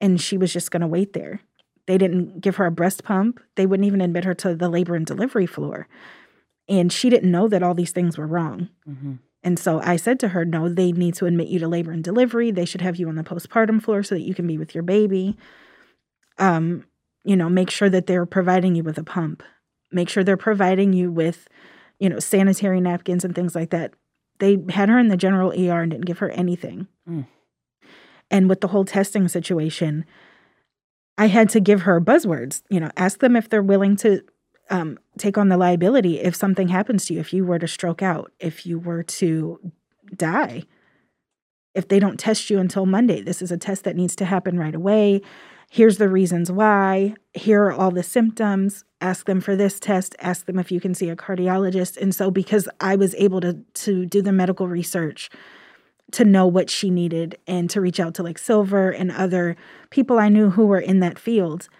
And 0.00 0.20
she 0.20 0.36
was 0.36 0.52
just 0.52 0.70
going 0.70 0.80
to 0.80 0.86
wait 0.86 1.12
there. 1.12 1.40
They 1.86 1.98
didn't 1.98 2.40
give 2.40 2.56
her 2.56 2.66
a 2.66 2.70
breast 2.70 3.04
pump. 3.04 3.40
They 3.56 3.66
wouldn't 3.66 3.86
even 3.86 4.00
admit 4.00 4.24
her 4.24 4.34
to 4.34 4.54
the 4.54 4.68
labor 4.68 4.94
and 4.94 5.06
delivery 5.06 5.46
floor. 5.46 5.88
And 6.68 6.92
she 6.92 7.10
didn't 7.10 7.30
know 7.30 7.48
that 7.48 7.62
all 7.62 7.74
these 7.74 7.92
things 7.92 8.16
were 8.16 8.26
wrong. 8.26 8.68
Mm-hmm. 8.88 9.14
And 9.44 9.58
so 9.58 9.80
I 9.80 9.96
said 9.96 10.20
to 10.20 10.28
her, 10.28 10.44
no, 10.44 10.68
they 10.68 10.92
need 10.92 11.14
to 11.14 11.26
admit 11.26 11.48
you 11.48 11.58
to 11.58 11.68
labor 11.68 11.90
and 11.90 12.02
delivery. 12.02 12.50
They 12.50 12.64
should 12.64 12.80
have 12.80 12.96
you 12.96 13.08
on 13.08 13.16
the 13.16 13.24
postpartum 13.24 13.82
floor 13.82 14.02
so 14.02 14.14
that 14.14 14.22
you 14.22 14.34
can 14.34 14.46
be 14.46 14.58
with 14.58 14.74
your 14.74 14.84
baby. 14.84 15.36
Um, 16.38 16.84
you 17.24 17.36
know, 17.36 17.48
make 17.48 17.70
sure 17.70 17.88
that 17.88 18.06
they're 18.06 18.26
providing 18.26 18.74
you 18.74 18.82
with 18.82 18.98
a 18.98 19.04
pump. 19.04 19.42
Make 19.92 20.08
sure 20.08 20.24
they're 20.24 20.36
providing 20.36 20.92
you 20.92 21.10
with, 21.10 21.48
you 21.98 22.08
know, 22.08 22.18
sanitary 22.18 22.80
napkins 22.80 23.24
and 23.24 23.34
things 23.34 23.54
like 23.54 23.70
that. 23.70 23.94
They 24.38 24.58
had 24.70 24.88
her 24.88 24.98
in 24.98 25.08
the 25.08 25.16
general 25.16 25.50
ER 25.52 25.82
and 25.82 25.90
didn't 25.90 26.06
give 26.06 26.18
her 26.18 26.30
anything. 26.30 26.88
Mm. 27.08 27.26
And 28.30 28.48
with 28.48 28.60
the 28.60 28.68
whole 28.68 28.84
testing 28.84 29.28
situation, 29.28 30.04
I 31.18 31.26
had 31.26 31.50
to 31.50 31.60
give 31.60 31.82
her 31.82 32.00
buzzwords, 32.00 32.62
you 32.70 32.80
know, 32.80 32.90
ask 32.96 33.20
them 33.20 33.36
if 33.36 33.48
they're 33.48 33.62
willing 33.62 33.94
to 33.96 34.22
um, 34.70 34.98
take 35.18 35.36
on 35.36 35.48
the 35.48 35.58
liability 35.58 36.20
if 36.20 36.34
something 36.34 36.68
happens 36.68 37.04
to 37.06 37.14
you, 37.14 37.20
if 37.20 37.32
you 37.32 37.44
were 37.44 37.58
to 37.58 37.68
stroke 37.68 38.02
out, 38.02 38.32
if 38.40 38.64
you 38.64 38.78
were 38.78 39.02
to 39.02 39.60
die, 40.16 40.64
if 41.74 41.88
they 41.88 41.98
don't 41.98 42.18
test 42.18 42.48
you 42.48 42.58
until 42.58 42.86
Monday. 42.86 43.20
This 43.20 43.42
is 43.42 43.52
a 43.52 43.58
test 43.58 43.84
that 43.84 43.96
needs 43.96 44.16
to 44.16 44.24
happen 44.24 44.58
right 44.58 44.74
away. 44.74 45.20
Here's 45.74 45.96
the 45.96 46.10
reasons 46.10 46.52
why. 46.52 47.14
Here 47.32 47.64
are 47.64 47.72
all 47.72 47.90
the 47.90 48.02
symptoms. 48.02 48.84
Ask 49.00 49.24
them 49.24 49.40
for 49.40 49.56
this 49.56 49.80
test. 49.80 50.14
Ask 50.20 50.44
them 50.44 50.58
if 50.58 50.70
you 50.70 50.82
can 50.82 50.94
see 50.94 51.08
a 51.08 51.16
cardiologist. 51.16 51.96
And 51.96 52.14
so, 52.14 52.30
because 52.30 52.68
I 52.78 52.94
was 52.94 53.14
able 53.14 53.40
to 53.40 53.54
to 53.54 54.04
do 54.04 54.20
the 54.20 54.32
medical 54.32 54.68
research 54.68 55.30
to 56.10 56.26
know 56.26 56.46
what 56.46 56.68
she 56.68 56.90
needed 56.90 57.38
and 57.46 57.70
to 57.70 57.80
reach 57.80 57.98
out 57.98 58.12
to 58.16 58.22
like 58.22 58.36
Silver 58.36 58.90
and 58.90 59.10
other 59.12 59.56
people 59.88 60.18
I 60.18 60.28
knew 60.28 60.50
who 60.50 60.66
were 60.66 60.78
in 60.78 61.00
that 61.00 61.18
field, 61.18 61.70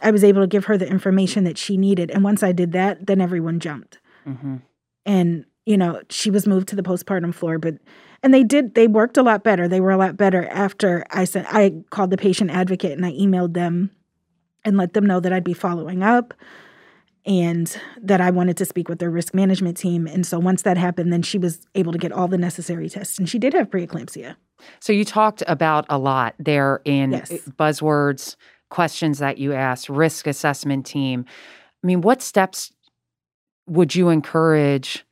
I 0.00 0.12
was 0.12 0.22
able 0.22 0.42
to 0.42 0.46
give 0.46 0.66
her 0.66 0.78
the 0.78 0.86
information 0.86 1.42
that 1.42 1.58
she 1.58 1.76
needed. 1.76 2.12
And 2.12 2.22
once 2.22 2.44
I 2.44 2.52
did 2.52 2.70
that, 2.70 3.08
then 3.08 3.20
everyone 3.20 3.58
jumped. 3.58 3.98
Mm-hmm. 4.24 4.58
And, 5.04 5.46
you 5.66 5.76
know, 5.76 6.00
she 6.10 6.30
was 6.30 6.46
moved 6.46 6.68
to 6.68 6.76
the 6.76 6.82
postpartum 6.82 7.34
floor, 7.34 7.58
but, 7.58 7.74
and 8.22 8.34
they 8.34 8.42
did, 8.42 8.74
they 8.74 8.88
worked 8.88 9.16
a 9.16 9.22
lot 9.22 9.44
better. 9.44 9.68
They 9.68 9.80
were 9.80 9.90
a 9.90 9.96
lot 9.96 10.16
better 10.16 10.46
after 10.48 11.04
I 11.10 11.24
sent, 11.24 11.46
I 11.50 11.74
called 11.90 12.10
the 12.10 12.16
patient 12.16 12.50
advocate 12.50 12.92
and 12.92 13.06
I 13.06 13.12
emailed 13.12 13.54
them 13.54 13.90
and 14.64 14.76
let 14.76 14.94
them 14.94 15.06
know 15.06 15.20
that 15.20 15.32
I'd 15.32 15.44
be 15.44 15.54
following 15.54 16.02
up 16.02 16.34
and 17.24 17.76
that 18.00 18.20
I 18.20 18.30
wanted 18.30 18.56
to 18.56 18.64
speak 18.64 18.88
with 18.88 18.98
their 18.98 19.10
risk 19.10 19.34
management 19.34 19.76
team. 19.76 20.06
And 20.06 20.26
so 20.26 20.38
once 20.38 20.62
that 20.62 20.76
happened, 20.76 21.12
then 21.12 21.22
she 21.22 21.38
was 21.38 21.66
able 21.74 21.92
to 21.92 21.98
get 21.98 22.10
all 22.10 22.26
the 22.26 22.38
necessary 22.38 22.88
tests. 22.88 23.18
And 23.18 23.28
she 23.28 23.38
did 23.38 23.52
have 23.54 23.70
preeclampsia. 23.70 24.34
So 24.80 24.92
you 24.92 25.04
talked 25.04 25.42
about 25.46 25.86
a 25.88 25.98
lot 25.98 26.34
there 26.38 26.80
in 26.84 27.12
yes. 27.12 27.30
buzzwords, 27.58 28.36
questions 28.70 29.18
that 29.18 29.38
you 29.38 29.52
asked, 29.52 29.88
risk 29.88 30.26
assessment 30.26 30.86
team. 30.86 31.24
I 31.82 31.86
mean, 31.86 32.00
what 32.00 32.22
steps 32.22 32.72
would 33.66 33.94
you 33.94 34.08
encourage 34.08 35.04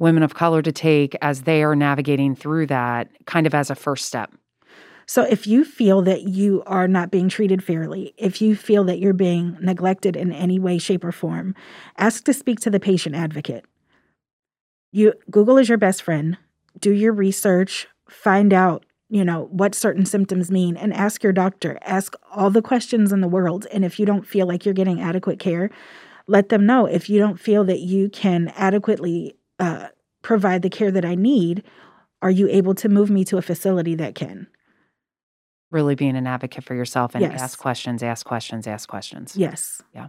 women 0.00 0.24
of 0.24 0.34
color 0.34 0.62
to 0.62 0.72
take 0.72 1.14
as 1.22 1.42
they 1.42 1.62
are 1.62 1.76
navigating 1.76 2.34
through 2.34 2.66
that 2.66 3.08
kind 3.26 3.46
of 3.46 3.54
as 3.54 3.70
a 3.70 3.76
first 3.76 4.06
step? 4.06 4.32
So, 5.06 5.22
if 5.22 5.44
you 5.44 5.64
feel 5.64 6.02
that 6.02 6.22
you 6.22 6.62
are 6.66 6.86
not 6.86 7.10
being 7.10 7.28
treated 7.28 7.64
fairly, 7.64 8.14
if 8.16 8.40
you 8.40 8.54
feel 8.54 8.84
that 8.84 9.00
you're 9.00 9.12
being 9.12 9.56
neglected 9.60 10.14
in 10.14 10.32
any 10.32 10.60
way, 10.60 10.78
shape, 10.78 11.02
or 11.02 11.10
form, 11.10 11.56
ask 11.98 12.24
to 12.26 12.32
speak 12.32 12.60
to 12.60 12.70
the 12.70 12.78
patient 12.78 13.16
advocate. 13.16 13.64
You 14.92 15.14
Google 15.28 15.58
is 15.58 15.68
your 15.68 15.78
best 15.78 16.02
friend. 16.02 16.38
Do 16.78 16.92
your 16.92 17.12
research, 17.12 17.88
find 18.08 18.52
out, 18.52 18.86
you 19.08 19.24
know, 19.24 19.48
what 19.50 19.74
certain 19.74 20.06
symptoms 20.06 20.48
mean 20.48 20.76
and 20.76 20.94
ask 20.94 21.24
your 21.24 21.32
doctor. 21.32 21.78
Ask 21.82 22.14
all 22.32 22.50
the 22.50 22.62
questions 22.62 23.12
in 23.12 23.20
the 23.20 23.26
world 23.26 23.66
and 23.72 23.84
if 23.84 23.98
you 23.98 24.06
don't 24.06 24.24
feel 24.24 24.46
like 24.46 24.64
you're 24.64 24.74
getting 24.74 25.00
adequate 25.00 25.40
care, 25.40 25.70
let 26.28 26.50
them 26.50 26.66
know. 26.66 26.86
If 26.86 27.10
you 27.10 27.18
don't 27.18 27.40
feel 27.40 27.64
that 27.64 27.80
you 27.80 28.08
can 28.10 28.52
adequately 28.54 29.34
uh, 29.60 29.88
provide 30.22 30.62
the 30.62 30.70
care 30.70 30.90
that 30.90 31.04
I 31.04 31.14
need, 31.14 31.62
are 32.22 32.30
you 32.30 32.48
able 32.48 32.74
to 32.74 32.88
move 32.88 33.10
me 33.10 33.24
to 33.26 33.38
a 33.38 33.42
facility 33.42 33.94
that 33.94 34.14
can? 34.14 34.46
Really 35.70 35.94
being 35.94 36.16
an 36.16 36.26
advocate 36.26 36.64
for 36.64 36.74
yourself 36.74 37.14
and 37.14 37.22
Yes. 37.22 37.40
ask 37.40 37.58
questions, 37.58 38.02
ask 38.02 38.26
questions, 38.26 38.66
ask 38.66 38.88
questions. 38.88 39.36
Yes. 39.36 39.80
Yeah. 39.94 40.08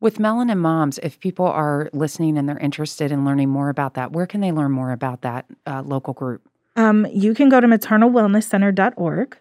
With 0.00 0.18
Melanin 0.18 0.58
Moms, 0.58 0.98
if 1.02 1.18
people 1.18 1.46
are 1.46 1.90
listening 1.92 2.38
and 2.38 2.48
they're 2.48 2.58
interested 2.58 3.10
in 3.10 3.24
learning 3.24 3.48
more 3.48 3.68
about 3.68 3.94
that, 3.94 4.12
where 4.12 4.26
can 4.26 4.40
they 4.40 4.52
learn 4.52 4.70
more 4.70 4.92
about 4.92 5.22
that 5.22 5.46
uh, 5.66 5.82
local 5.84 6.14
group? 6.14 6.48
Um, 6.76 7.04
you 7.12 7.34
can 7.34 7.48
go 7.48 7.60
to 7.60 7.66
maternalwellnesscenter.org 7.66 9.36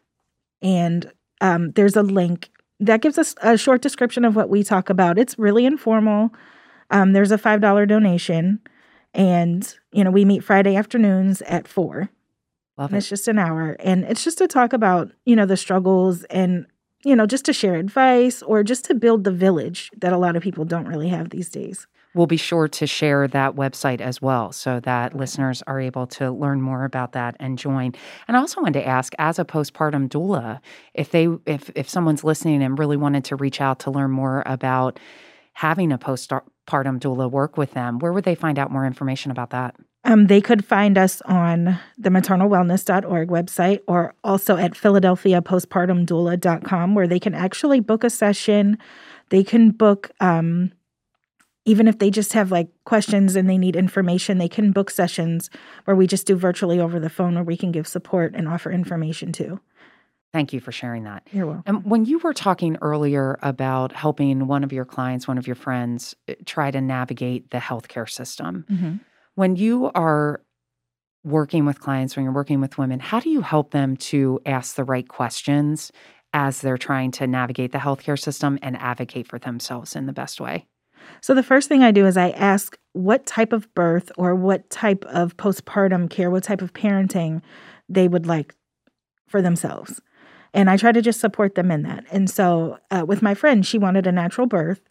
and 0.64 1.12
um, 1.42 1.72
there's 1.74 1.96
a 1.96 2.02
link 2.02 2.50
that 2.80 3.02
gives 3.02 3.20
us 3.20 3.36
a 3.42 3.56
short 3.58 3.82
description 3.84 4.26
of 4.26 4.36
what 4.36 4.50
we 4.50 4.64
talk 4.64 4.90
about. 4.90 5.20
It's 5.20 5.38
really 5.38 5.66
informal. 5.66 6.32
Um, 6.90 7.14
there's 7.14 7.32
a 7.32 7.38
$5 7.38 7.88
donation 7.88 8.60
and, 9.18 9.76
you 9.92 10.04
know, 10.04 10.12
we 10.12 10.24
meet 10.24 10.44
Friday 10.44 10.76
afternoons 10.76 11.42
at 11.42 11.68
four. 11.68 12.10
Love 12.78 12.94
it. 12.94 12.98
it's 12.98 13.10
just 13.10 13.28
an 13.28 13.40
hour. 13.40 13.76
And 13.80 14.04
it's 14.04 14.24
just 14.24 14.38
to 14.38 14.48
talk 14.48 14.72
about, 14.72 15.12
you 15.26 15.36
know, 15.36 15.48
the 15.48 15.58
struggles 15.58 16.24
and, 16.26 16.68
you 17.04 17.16
know, 17.16 17.26
just 17.26 17.44
to 17.46 17.54
share 17.54 17.76
advice 17.76 18.44
or 18.44 18.64
just 18.64 18.86
to 18.86 18.94
build 18.94 19.24
the 19.24 19.32
village 19.32 19.90
that 19.98 20.14
a 20.14 20.18
lot 20.18 20.36
of 20.36 20.44
people 20.44 20.66
don't 20.66 20.88
really 20.88 21.10
have 21.10 21.32
these 21.32 21.50
days. 21.50 21.88
We'll 22.14 22.28
be 22.28 22.38
sure 22.38 22.68
to 22.68 22.88
share 22.88 23.28
that 23.28 23.56
website 23.56 24.02
as 24.02 24.22
well 24.22 24.52
so 24.52 24.80
that 24.82 25.16
listeners 25.16 25.64
are 25.66 25.80
able 25.80 26.06
to 26.08 26.32
learn 26.32 26.62
more 26.62 26.86
about 26.86 27.14
that 27.14 27.36
and 27.40 27.58
join. 27.58 27.94
And 28.28 28.38
I 28.38 28.40
also 28.40 28.62
wanted 28.62 28.80
to 28.80 28.88
ask, 28.88 29.14
as 29.18 29.40
a 29.40 29.46
postpartum 29.46 30.10
doula, 30.10 30.60
if 30.94 31.12
they 31.12 31.28
if 31.46 31.70
if 31.76 31.90
someone's 31.90 32.24
listening 32.24 32.64
and 32.64 32.78
really 32.80 32.98
wanted 32.98 33.26
to 33.26 33.36
reach 33.36 33.62
out 33.62 33.80
to 33.80 33.92
learn 33.92 34.12
more 34.12 34.42
about 34.46 35.00
having 35.58 35.92
a 35.92 35.98
postpartum 35.98 37.00
doula 37.00 37.32
work 37.32 37.58
with 37.58 37.72
them, 37.72 37.98
where 37.98 38.14
would 38.14 38.26
they 38.26 38.36
find 38.36 38.60
out 38.60 38.72
more 38.72 38.86
information 38.86 39.32
about 39.32 39.50
that? 39.50 39.76
Um, 40.04 40.28
they 40.28 40.40
could 40.40 40.64
find 40.64 41.00
us 41.00 41.20
on 41.24 41.80
the 41.98 42.12
maternalwellness.org 42.12 43.30
website 43.30 43.80
or 43.88 44.14
also 44.24 44.56
at 44.56 44.74
philadelphiapostpartumdoula.com 44.74 46.94
where 46.94 47.08
they 47.08 47.20
can 47.20 47.34
actually 47.34 47.80
book 47.80 48.04
a 48.04 48.12
session. 48.12 48.78
They 49.30 49.44
can 49.44 49.72
book, 49.72 50.12
um, 50.20 50.74
even 51.66 51.88
if 51.88 51.98
they 51.98 52.12
just 52.12 52.34
have 52.34 52.52
like 52.52 52.70
questions 52.86 53.36
and 53.36 53.50
they 53.50 53.58
need 53.58 53.76
information, 53.76 54.38
they 54.38 54.48
can 54.48 54.72
book 54.72 54.92
sessions 54.92 55.50
where 55.86 55.96
we 55.96 56.06
just 56.06 56.28
do 56.28 56.36
virtually 56.36 56.80
over 56.80 57.00
the 57.00 57.10
phone 57.10 57.34
where 57.34 57.44
we 57.44 57.58
can 57.58 57.72
give 57.72 57.88
support 57.88 58.36
and 58.36 58.48
offer 58.48 58.70
information 58.70 59.32
too. 59.32 59.60
Thank 60.34 60.54
you 60.54 60.60
for 60.60 60.72
sharing 60.72 61.04
that. 61.06 61.28
You're 61.32 61.46
welcome. 61.48 61.64
And 61.66 61.86
when 61.86 62.06
you 62.06 62.20
were 62.20 62.34
talking 62.34 62.78
earlier 62.82 63.40
about 63.42 63.92
helping 63.94 64.48
one 64.48 64.64
of 64.64 64.74
your 64.74 64.86
clients, 64.86 65.28
one 65.28 65.38
of 65.38 65.48
your 65.48 65.56
friends, 65.56 66.16
uh, 66.30 66.34
try 66.46 66.70
to 66.70 66.82
navigate 66.82 67.50
the 67.52 67.58
healthcare 67.60 68.10
system, 68.10 68.66
Mhm. 68.70 69.00
when 69.36 69.56
you 69.56 69.90
are 69.96 70.42
working 71.24 71.66
with 71.66 71.80
clients, 71.80 72.16
when 72.16 72.24
you're 72.24 72.34
working 72.34 72.60
with 72.62 72.78
women, 72.78 73.00
how 73.00 73.20
do 73.20 73.30
you 73.30 73.42
help 73.42 73.72
them 73.72 73.98
to 73.98 74.40
ask 74.46 74.76
the 74.76 74.84
right 74.84 75.08
questions 75.08 75.92
as 76.34 76.62
they're 76.62 76.78
trying 76.78 77.12
to 77.12 77.26
navigate 77.26 77.72
the 77.72 77.78
healthcare 77.80 78.20
system 78.20 78.60
and 78.62 78.78
advocate 78.78 79.28
for 79.28 79.40
themselves 79.40 79.96
in 79.96 80.06
the 80.06 80.14
best 80.14 80.40
way? 80.40 80.66
So 81.22 81.34
the 81.34 81.44
first 81.44 81.70
thing 81.70 81.84
I 81.84 81.92
do 81.92 82.06
is 82.06 82.18
I 82.18 82.32
ask 82.32 82.78
what 82.94 83.26
type 83.26 83.54
of 83.54 83.74
birth 83.74 84.12
or 84.18 84.36
what 84.36 84.70
type 84.70 85.06
of 85.06 85.38
postpartum 85.38 86.10
care, 86.10 86.30
what 86.30 86.44
type 86.44 86.62
of 86.62 86.74
parenting 86.74 87.42
they 87.88 88.08
would 88.08 88.26
like 88.26 88.56
for 89.26 89.42
themselves. 89.42 90.02
And 90.58 90.72
I 90.72 90.76
try 90.78 90.92
to 90.92 91.04
just 91.04 91.20
support 91.20 91.54
them 91.54 91.70
in 91.70 91.84
that. 91.84 92.06
And 92.12 92.28
so 92.28 92.80
uh, 92.90 93.06
with 93.08 93.22
my 93.22 93.36
friend, 93.36 93.64
she 93.64 93.78
wanted 93.78 94.08
a 94.08 94.12
natural 94.12 94.48
birth 94.48 94.82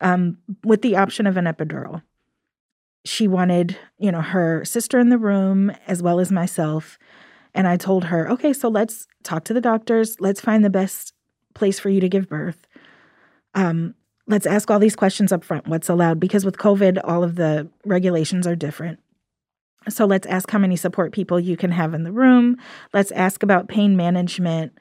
um, 0.00 0.38
with 0.62 0.82
the 0.82 0.94
option 0.94 1.26
of 1.26 1.36
an 1.36 1.44
epidural. 1.44 2.02
She 3.04 3.26
wanted, 3.26 3.76
you 3.98 4.12
know, 4.12 4.20
her 4.20 4.64
sister 4.64 4.96
in 4.96 5.08
the 5.08 5.18
room 5.18 5.72
as 5.88 6.04
well 6.04 6.20
as 6.20 6.30
myself. 6.30 7.00
And 7.52 7.66
I 7.66 7.76
told 7.76 8.04
her, 8.04 8.30
okay, 8.30 8.52
so 8.52 8.68
let's 8.68 9.08
talk 9.24 9.42
to 9.46 9.54
the 9.54 9.60
doctors. 9.60 10.20
Let's 10.20 10.40
find 10.40 10.64
the 10.64 10.70
best 10.70 11.12
place 11.52 11.80
for 11.80 11.88
you 11.88 11.98
to 11.98 12.08
give 12.08 12.28
birth. 12.28 12.68
Um, 13.56 13.96
let's 14.28 14.46
ask 14.46 14.70
all 14.70 14.78
these 14.78 14.94
questions 14.94 15.32
up 15.32 15.42
front 15.42 15.66
what's 15.66 15.88
allowed 15.88 16.20
because 16.20 16.44
with 16.44 16.58
covid 16.58 17.00
all 17.02 17.24
of 17.24 17.36
the 17.36 17.66
regulations 17.86 18.46
are 18.46 18.54
different 18.54 19.00
so 19.88 20.04
let's 20.04 20.26
ask 20.26 20.50
how 20.50 20.58
many 20.58 20.76
support 20.76 21.12
people 21.12 21.40
you 21.40 21.56
can 21.56 21.70
have 21.70 21.94
in 21.94 22.04
the 22.04 22.12
room 22.12 22.56
let's 22.92 23.10
ask 23.12 23.42
about 23.42 23.68
pain 23.68 23.96
management 23.96 24.76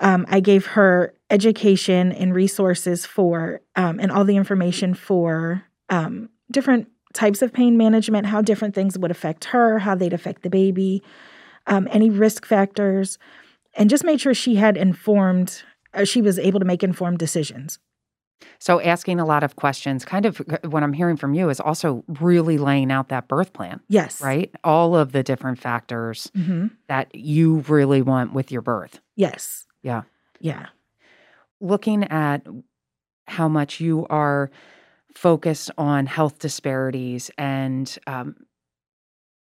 um, 0.00 0.24
i 0.28 0.40
gave 0.40 0.66
her 0.66 1.14
education 1.30 2.12
and 2.12 2.34
resources 2.34 3.04
for 3.06 3.60
um, 3.74 3.98
and 3.98 4.12
all 4.12 4.24
the 4.24 4.36
information 4.36 4.94
for 4.94 5.64
um, 5.88 6.28
different 6.50 6.88
types 7.14 7.42
of 7.42 7.52
pain 7.52 7.76
management 7.76 8.26
how 8.26 8.40
different 8.40 8.74
things 8.74 8.98
would 8.98 9.10
affect 9.10 9.46
her 9.46 9.78
how 9.78 9.94
they'd 9.94 10.12
affect 10.12 10.42
the 10.42 10.50
baby 10.50 11.02
um, 11.66 11.88
any 11.90 12.10
risk 12.10 12.46
factors 12.46 13.18
and 13.74 13.90
just 13.90 14.04
made 14.04 14.20
sure 14.20 14.34
she 14.34 14.56
had 14.56 14.76
informed 14.76 15.62
uh, 15.94 16.04
she 16.04 16.20
was 16.22 16.38
able 16.38 16.60
to 16.60 16.66
make 16.66 16.82
informed 16.82 17.18
decisions 17.18 17.78
So, 18.58 18.80
asking 18.82 19.18
a 19.18 19.24
lot 19.24 19.42
of 19.42 19.56
questions, 19.56 20.04
kind 20.04 20.26
of 20.26 20.40
uh, 20.42 20.68
what 20.68 20.82
I'm 20.82 20.92
hearing 20.92 21.16
from 21.16 21.32
you 21.32 21.48
is 21.48 21.58
also 21.58 22.04
really 22.20 22.58
laying 22.58 22.92
out 22.92 23.08
that 23.08 23.28
birth 23.28 23.52
plan, 23.52 23.80
yes 23.88 24.20
right? 24.20 24.50
All 24.62 24.94
of 24.94 25.12
the 25.12 25.22
different 25.22 25.58
factors 25.58 26.30
hmm 26.34 26.66
that 26.88 27.12
you 27.14 27.64
really 27.66 28.00
want 28.02 28.32
with 28.32 28.52
your 28.52 28.62
birth. 28.62 29.00
Yes. 29.16 29.65
Yeah. 29.86 30.02
Yeah. 30.40 30.66
looking 31.60 32.04
at 32.04 32.46
how 33.26 33.48
much 33.48 33.80
you 33.80 34.06
are 34.10 34.50
focused 35.14 35.70
on 35.78 36.04
health 36.06 36.38
disparities 36.40 37.30
and 37.38 37.98
um, 38.06 38.36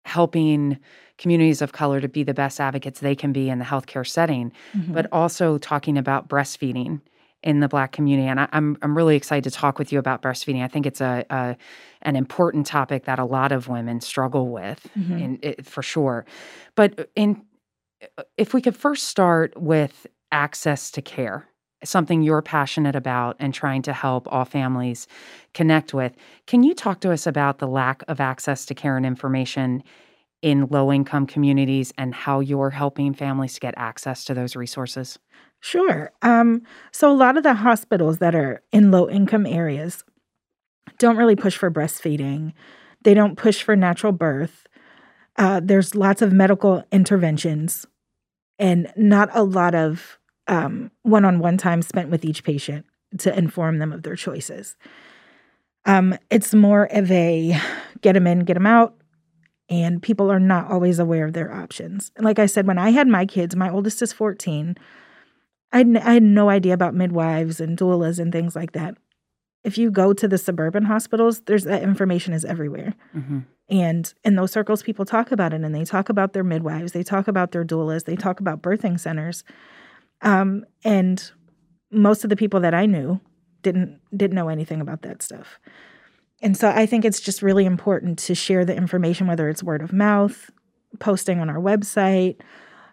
helping 0.05 0.77
communities 1.17 1.61
of 1.61 1.71
color 1.71 2.01
to 2.01 2.09
be 2.09 2.23
the 2.23 2.33
best 2.33 2.59
advocates 2.59 2.99
they 2.99 3.15
can 3.15 3.31
be 3.31 3.49
in 3.49 3.59
the 3.59 3.65
healthcare 3.65 4.05
setting, 4.05 4.51
Mhm. 4.75 4.93
but 4.93 5.07
also 5.11 5.57
talking 5.57 5.97
about 5.97 6.27
breastfeeding 6.27 6.99
in 7.41 7.59
the 7.61 7.67
Black 7.69 7.91
community. 7.93 8.27
And 8.27 8.39
I, 8.41 8.47
I'm 8.51 8.77
I'm 8.81 8.95
really 8.97 9.15
excited 9.15 9.43
to 9.49 9.51
talk 9.51 9.79
with 9.79 9.91
you 9.93 9.99
about 9.99 10.21
breastfeeding. 10.21 10.61
I 10.63 10.67
think 10.67 10.85
it's 10.85 11.01
a, 11.01 11.25
a 11.29 11.55
an 12.01 12.15
important 12.17 12.65
topic 12.67 13.05
that 13.05 13.19
a 13.19 13.25
lot 13.25 13.51
of 13.53 13.67
women 13.69 14.01
struggle 14.01 14.49
with, 14.49 14.87
Mhm. 14.99 15.21
in, 15.21 15.39
it, 15.41 15.65
for 15.65 15.81
sure. 15.81 16.25
But 16.75 17.09
in 17.15 17.43
if 18.37 18.53
we 18.53 18.61
could 18.61 18.75
first 18.75 19.05
start 19.05 19.53
with 19.55 20.05
access 20.33 20.91
to 20.91 21.01
care, 21.01 21.47
something 21.83 22.23
you're 22.23 22.41
passionate 22.41 22.95
about 22.95 23.37
and 23.39 23.53
trying 23.53 23.83
to 23.83 23.93
help 23.93 24.27
all 24.31 24.43
families 24.43 25.07
connect 25.53 25.93
with, 25.93 26.13
can 26.47 26.63
you 26.63 26.73
talk 26.73 26.99
to 27.01 27.13
us 27.13 27.25
about 27.27 27.59
the 27.59 27.67
lack 27.67 28.03
of 28.07 28.19
access 28.19 28.65
to 28.65 28.73
care 28.73 28.97
and 28.97 29.05
information 29.05 29.83
in 30.41 30.67
low 30.67 30.91
income 30.91 31.25
communities 31.25 31.93
and 31.97 32.13
how 32.13 32.41
you're 32.41 32.71
helping 32.71 33.13
families 33.13 33.53
to 33.53 33.59
get 33.61 33.73
access 33.77 34.25
to 34.25 34.33
those 34.33 34.55
resources? 34.55 35.17
Sure. 35.61 36.11
Um, 36.21 36.63
so 36.91 37.09
a 37.09 37.15
lot 37.15 37.37
of 37.37 37.43
the 37.43 37.53
hospitals 37.53 38.17
that 38.17 38.35
are 38.35 38.61
in 38.73 38.91
low 38.91 39.09
income 39.09 39.45
areas 39.45 40.03
don't 40.97 41.15
really 41.15 41.37
push 41.37 41.55
for 41.55 41.71
breastfeeding. 41.71 42.53
They 43.03 43.13
don't 43.13 43.37
push 43.37 43.61
for 43.61 43.75
natural 43.75 44.11
birth. 44.11 44.67
Uh, 45.37 45.61
there's 45.63 45.95
lots 45.95 46.21
of 46.21 46.33
medical 46.33 46.83
interventions 46.91 47.85
and 48.59 48.91
not 48.95 49.29
a 49.33 49.43
lot 49.43 49.75
of 49.75 50.19
um, 50.47 50.91
one-on-one 51.03 51.57
time 51.57 51.81
spent 51.81 52.09
with 52.09 52.25
each 52.25 52.43
patient 52.43 52.85
to 53.19 53.37
inform 53.37 53.79
them 53.79 53.93
of 53.93 54.03
their 54.03 54.15
choices. 54.15 54.75
Um, 55.85 56.17
it's 56.29 56.53
more 56.53 56.85
of 56.85 57.11
a 57.11 57.59
get 58.01 58.13
them 58.13 58.27
in, 58.27 58.39
get 58.39 58.55
them 58.55 58.65
out, 58.65 58.95
and 59.69 60.01
people 60.01 60.31
are 60.31 60.39
not 60.39 60.69
always 60.69 60.99
aware 60.99 61.25
of 61.25 61.33
their 61.33 61.53
options. 61.53 62.11
And 62.15 62.25
like 62.25 62.39
I 62.39 62.45
said, 62.45 62.67
when 62.67 62.77
I 62.77 62.91
had 62.91 63.07
my 63.07 63.25
kids, 63.25 63.55
my 63.55 63.69
oldest 63.69 64.01
is 64.01 64.13
14. 64.13 64.77
I 65.71 65.77
had, 65.77 65.97
I 65.97 66.13
had 66.13 66.23
no 66.23 66.49
idea 66.49 66.73
about 66.73 66.93
midwives 66.93 67.59
and 67.59 67.77
doulas 67.77 68.19
and 68.19 68.31
things 68.31 68.55
like 68.55 68.73
that. 68.73 68.95
If 69.63 69.77
you 69.77 69.91
go 69.91 70.13
to 70.13 70.27
the 70.27 70.37
suburban 70.37 70.83
hospitals, 70.83 71.41
there's 71.41 71.63
that 71.63 71.83
information 71.83 72.33
is 72.33 72.45
everywhere. 72.45 72.93
hmm 73.13 73.39
And 73.69 74.13
in 74.23 74.35
those 74.35 74.51
circles, 74.51 74.83
people 74.83 75.05
talk 75.05 75.31
about 75.31 75.53
it 75.53 75.61
and 75.61 75.73
they 75.73 75.85
talk 75.85 76.09
about 76.09 76.33
their 76.33 76.43
midwives, 76.43 76.91
they 76.91 77.03
talk 77.03 77.27
about 77.27 77.51
their 77.51 77.65
doulas, 77.65 78.05
they 78.05 78.15
talk 78.15 78.39
about 78.39 78.61
birthing 78.61 78.99
centers. 78.99 79.43
Um, 80.23 80.65
and 80.83 81.31
most 81.91 82.23
of 82.23 82.29
the 82.31 82.35
people 82.35 82.59
that 82.61 82.73
I 82.73 82.87
knew 82.87 83.19
didn't 83.61 83.99
didn't 84.15 84.35
know 84.35 84.49
anything 84.49 84.81
about 84.81 85.03
that 85.03 85.21
stuff. 85.21 85.59
And 86.41 86.57
so 86.57 86.69
I 86.69 86.85
think 86.85 87.05
it's 87.05 87.21
just 87.21 87.41
really 87.41 87.65
important 87.65 88.19
to 88.19 88.35
share 88.35 88.65
the 88.65 88.75
information, 88.75 89.27
whether 89.27 89.47
it's 89.47 89.63
word 89.63 89.81
of 89.81 89.93
mouth, 89.93 90.49
posting 90.99 91.39
on 91.39 91.49
our 91.49 91.59
website. 91.59 92.37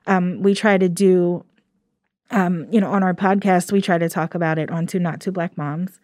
Um, 0.07 0.43
we 0.43 0.55
try 0.55 0.79
to 0.79 0.89
do, 0.89 1.45
um, 2.31 2.67
you 2.71 2.81
know, 2.81 2.91
on 2.93 3.03
our 3.03 3.15
podcast, 3.15 3.73
we 3.73 3.81
try 3.81 3.99
to 3.99 4.09
talk 4.09 4.35
about 4.35 4.59
it 4.59 4.71
on 4.71 4.87
Two 4.87 5.01
Not 5.01 5.21
Two 5.21 5.33
Black 5.33 5.57
Moms. 5.57 5.99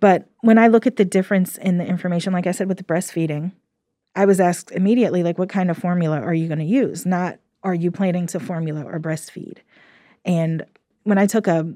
But 0.00 0.28
when 0.40 0.58
I 0.58 0.68
look 0.68 0.86
at 0.86 0.96
the 0.96 1.04
difference 1.04 1.58
in 1.58 1.78
the 1.78 1.84
information, 1.84 2.32
like 2.32 2.46
I 2.46 2.52
said 2.52 2.68
with 2.68 2.78
the 2.78 2.84
breastfeeding, 2.84 3.52
I 4.14 4.24
was 4.24 4.40
asked 4.40 4.70
immediately, 4.70 5.22
like, 5.22 5.38
what 5.38 5.48
kind 5.48 5.70
of 5.70 5.78
formula 5.78 6.20
are 6.20 6.34
you 6.34 6.46
going 6.46 6.58
to 6.58 6.64
use? 6.64 7.04
Not, 7.04 7.38
are 7.64 7.74
you 7.74 7.90
planning 7.90 8.26
to 8.28 8.40
formula 8.40 8.84
or 8.84 8.98
breastfeed? 8.98 9.58
And 10.24 10.64
when 11.04 11.18
I 11.18 11.26
took 11.26 11.46
a 11.46 11.72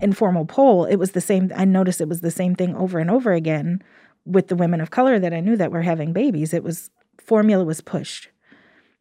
informal 0.00 0.44
poll, 0.44 0.84
it 0.84 0.96
was 0.96 1.12
the 1.12 1.20
same. 1.20 1.50
I 1.56 1.64
noticed 1.64 2.00
it 2.00 2.08
was 2.08 2.20
the 2.20 2.30
same 2.30 2.54
thing 2.54 2.74
over 2.76 2.98
and 2.98 3.10
over 3.10 3.32
again 3.32 3.82
with 4.24 4.48
the 4.48 4.56
women 4.56 4.80
of 4.80 4.90
color 4.90 5.18
that 5.18 5.32
I 5.32 5.40
knew 5.40 5.56
that 5.56 5.72
were 5.72 5.82
having 5.82 6.12
babies. 6.12 6.52
It 6.52 6.62
was 6.62 6.90
formula 7.18 7.64
was 7.64 7.80
pushed, 7.80 8.28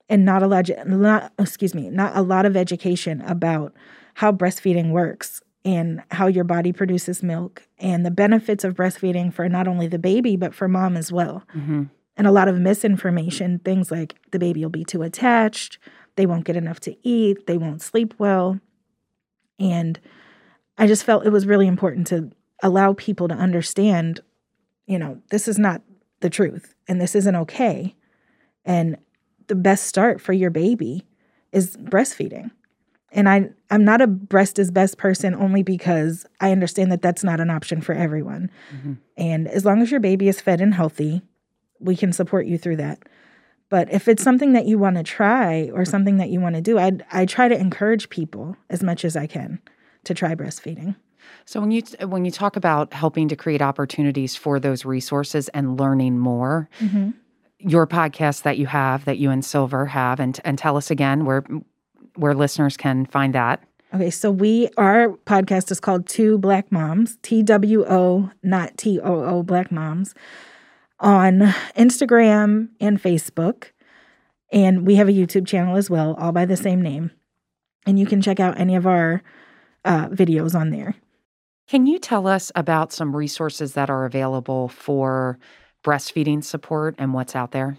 and 0.09 0.25
not 0.25 0.43
a 0.43 0.47
lot. 0.47 0.69
Not 0.85 1.33
excuse 1.37 1.73
me, 1.73 1.89
not 1.89 2.15
a 2.15 2.21
lot 2.21 2.45
of 2.45 2.55
education 2.55 3.21
about 3.21 3.73
how 4.15 4.31
breastfeeding 4.31 4.91
works 4.91 5.41
and 5.63 6.01
how 6.11 6.27
your 6.27 6.43
body 6.43 6.71
produces 6.71 7.21
milk 7.21 7.67
and 7.77 8.05
the 8.05 8.11
benefits 8.11 8.63
of 8.63 8.73
breastfeeding 8.73 9.33
for 9.33 9.49
not 9.49 9.67
only 9.67 9.87
the 9.87 9.99
baby 9.99 10.35
but 10.35 10.55
for 10.55 10.67
mom 10.67 10.95
as 10.95 11.11
well. 11.11 11.43
Mm-hmm. 11.55 11.83
And 12.17 12.27
a 12.27 12.31
lot 12.31 12.47
of 12.47 12.59
misinformation, 12.59 13.59
things 13.59 13.91
like 13.91 14.15
the 14.31 14.39
baby 14.39 14.63
will 14.63 14.71
be 14.71 14.83
too 14.83 15.03
attached, 15.03 15.77
they 16.15 16.25
won't 16.25 16.45
get 16.45 16.57
enough 16.57 16.79
to 16.81 16.97
eat, 17.07 17.45
they 17.45 17.57
won't 17.57 17.81
sleep 17.81 18.15
well. 18.17 18.59
And 19.59 19.99
I 20.77 20.87
just 20.87 21.03
felt 21.03 21.25
it 21.25 21.31
was 21.31 21.45
really 21.45 21.67
important 21.67 22.07
to 22.07 22.31
allow 22.63 22.93
people 22.93 23.27
to 23.27 23.35
understand, 23.35 24.19
you 24.87 24.97
know, 24.97 25.21
this 25.29 25.47
is 25.47 25.59
not 25.59 25.81
the 26.21 26.29
truth 26.29 26.73
and 26.87 26.99
this 26.99 27.15
isn't 27.15 27.35
okay. 27.35 27.95
And 28.65 28.97
the 29.47 29.55
best 29.55 29.85
start 29.85 30.19
for 30.19 30.33
your 30.33 30.49
baby 30.49 31.05
is 31.51 31.77
breastfeeding. 31.77 32.51
And 33.11 33.29
I 33.29 33.49
I'm 33.69 33.85
not 33.85 34.01
a 34.01 34.07
breast 34.07 34.59
is 34.59 34.69
best 34.69 34.97
person 34.97 35.33
only 35.33 35.63
because 35.63 36.25
I 36.41 36.51
understand 36.51 36.91
that 36.91 37.01
that's 37.01 37.23
not 37.23 37.39
an 37.39 37.49
option 37.49 37.79
for 37.81 37.93
everyone. 37.93 38.51
Mm-hmm. 38.75 38.93
And 39.15 39.47
as 39.47 39.65
long 39.65 39.81
as 39.81 39.91
your 39.91 39.99
baby 39.99 40.27
is 40.27 40.41
fed 40.41 40.61
and 40.61 40.73
healthy, 40.73 41.21
we 41.79 41.95
can 41.95 42.13
support 42.13 42.45
you 42.45 42.57
through 42.57 42.77
that. 42.77 42.99
But 43.69 43.91
if 43.91 44.07
it's 44.07 44.23
something 44.23 44.53
that 44.53 44.65
you 44.65 44.77
want 44.77 44.95
to 44.95 45.03
try 45.03 45.69
or 45.73 45.83
something 45.83 46.17
that 46.17 46.29
you 46.29 46.39
want 46.39 46.55
to 46.55 46.61
do, 46.61 46.79
I 46.79 46.93
I 47.11 47.25
try 47.25 47.47
to 47.47 47.57
encourage 47.57 48.09
people 48.09 48.55
as 48.69 48.81
much 48.81 49.03
as 49.03 49.17
I 49.17 49.27
can 49.27 49.59
to 50.05 50.13
try 50.13 50.35
breastfeeding. 50.35 50.95
So 51.45 51.59
when 51.59 51.71
you 51.71 51.81
when 52.03 52.25
you 52.25 52.31
talk 52.31 52.55
about 52.55 52.93
helping 52.93 53.27
to 53.27 53.35
create 53.35 53.61
opportunities 53.61 54.35
for 54.35 54.59
those 54.59 54.85
resources 54.85 55.49
and 55.49 55.79
learning 55.79 56.17
more, 56.17 56.69
mm-hmm. 56.79 57.11
your 57.59 57.85
podcast 57.85 58.43
that 58.43 58.57
you 58.57 58.67
have 58.67 59.05
that 59.05 59.17
you 59.17 59.31
and 59.31 59.43
Silver 59.43 59.85
have, 59.85 60.19
and 60.19 60.39
and 60.45 60.57
tell 60.57 60.77
us 60.77 60.89
again 60.89 61.25
where 61.25 61.43
where 62.15 62.33
listeners 62.33 62.77
can 62.77 63.05
find 63.05 63.35
that. 63.35 63.63
Okay, 63.93 64.09
so 64.09 64.31
we 64.31 64.69
our 64.77 65.09
podcast 65.25 65.71
is 65.71 65.79
called 65.79 66.07
Two 66.07 66.37
Black 66.37 66.71
Moms, 66.71 67.17
T 67.21 67.43
W 67.43 67.85
O, 67.87 68.29
not 68.43 68.77
T 68.77 68.99
O 68.99 69.23
O, 69.23 69.43
Black 69.43 69.71
Moms, 69.71 70.13
on 70.99 71.39
Instagram 71.75 72.69
and 72.79 73.01
Facebook, 73.01 73.71
and 74.51 74.85
we 74.85 74.95
have 74.95 75.07
a 75.07 75.13
YouTube 75.13 75.47
channel 75.47 75.75
as 75.75 75.89
well, 75.89 76.15
all 76.15 76.31
by 76.31 76.45
the 76.45 76.57
same 76.57 76.81
name. 76.81 77.11
And 77.85 77.97
you 77.99 78.05
can 78.05 78.21
check 78.21 78.39
out 78.39 78.59
any 78.59 78.75
of 78.75 78.85
our 78.85 79.21
uh, 79.85 80.09
videos 80.09 80.53
on 80.53 80.71
there. 80.71 80.95
Can 81.67 81.85
you 81.85 81.99
tell 81.99 82.27
us 82.27 82.51
about 82.55 82.93
some 82.93 83.15
resources 83.15 83.73
that 83.73 83.89
are 83.89 84.05
available 84.05 84.69
for 84.69 85.37
breastfeeding 85.83 86.43
support 86.43 86.95
and 86.97 87.13
what's 87.13 87.35
out 87.35 87.51
there? 87.51 87.77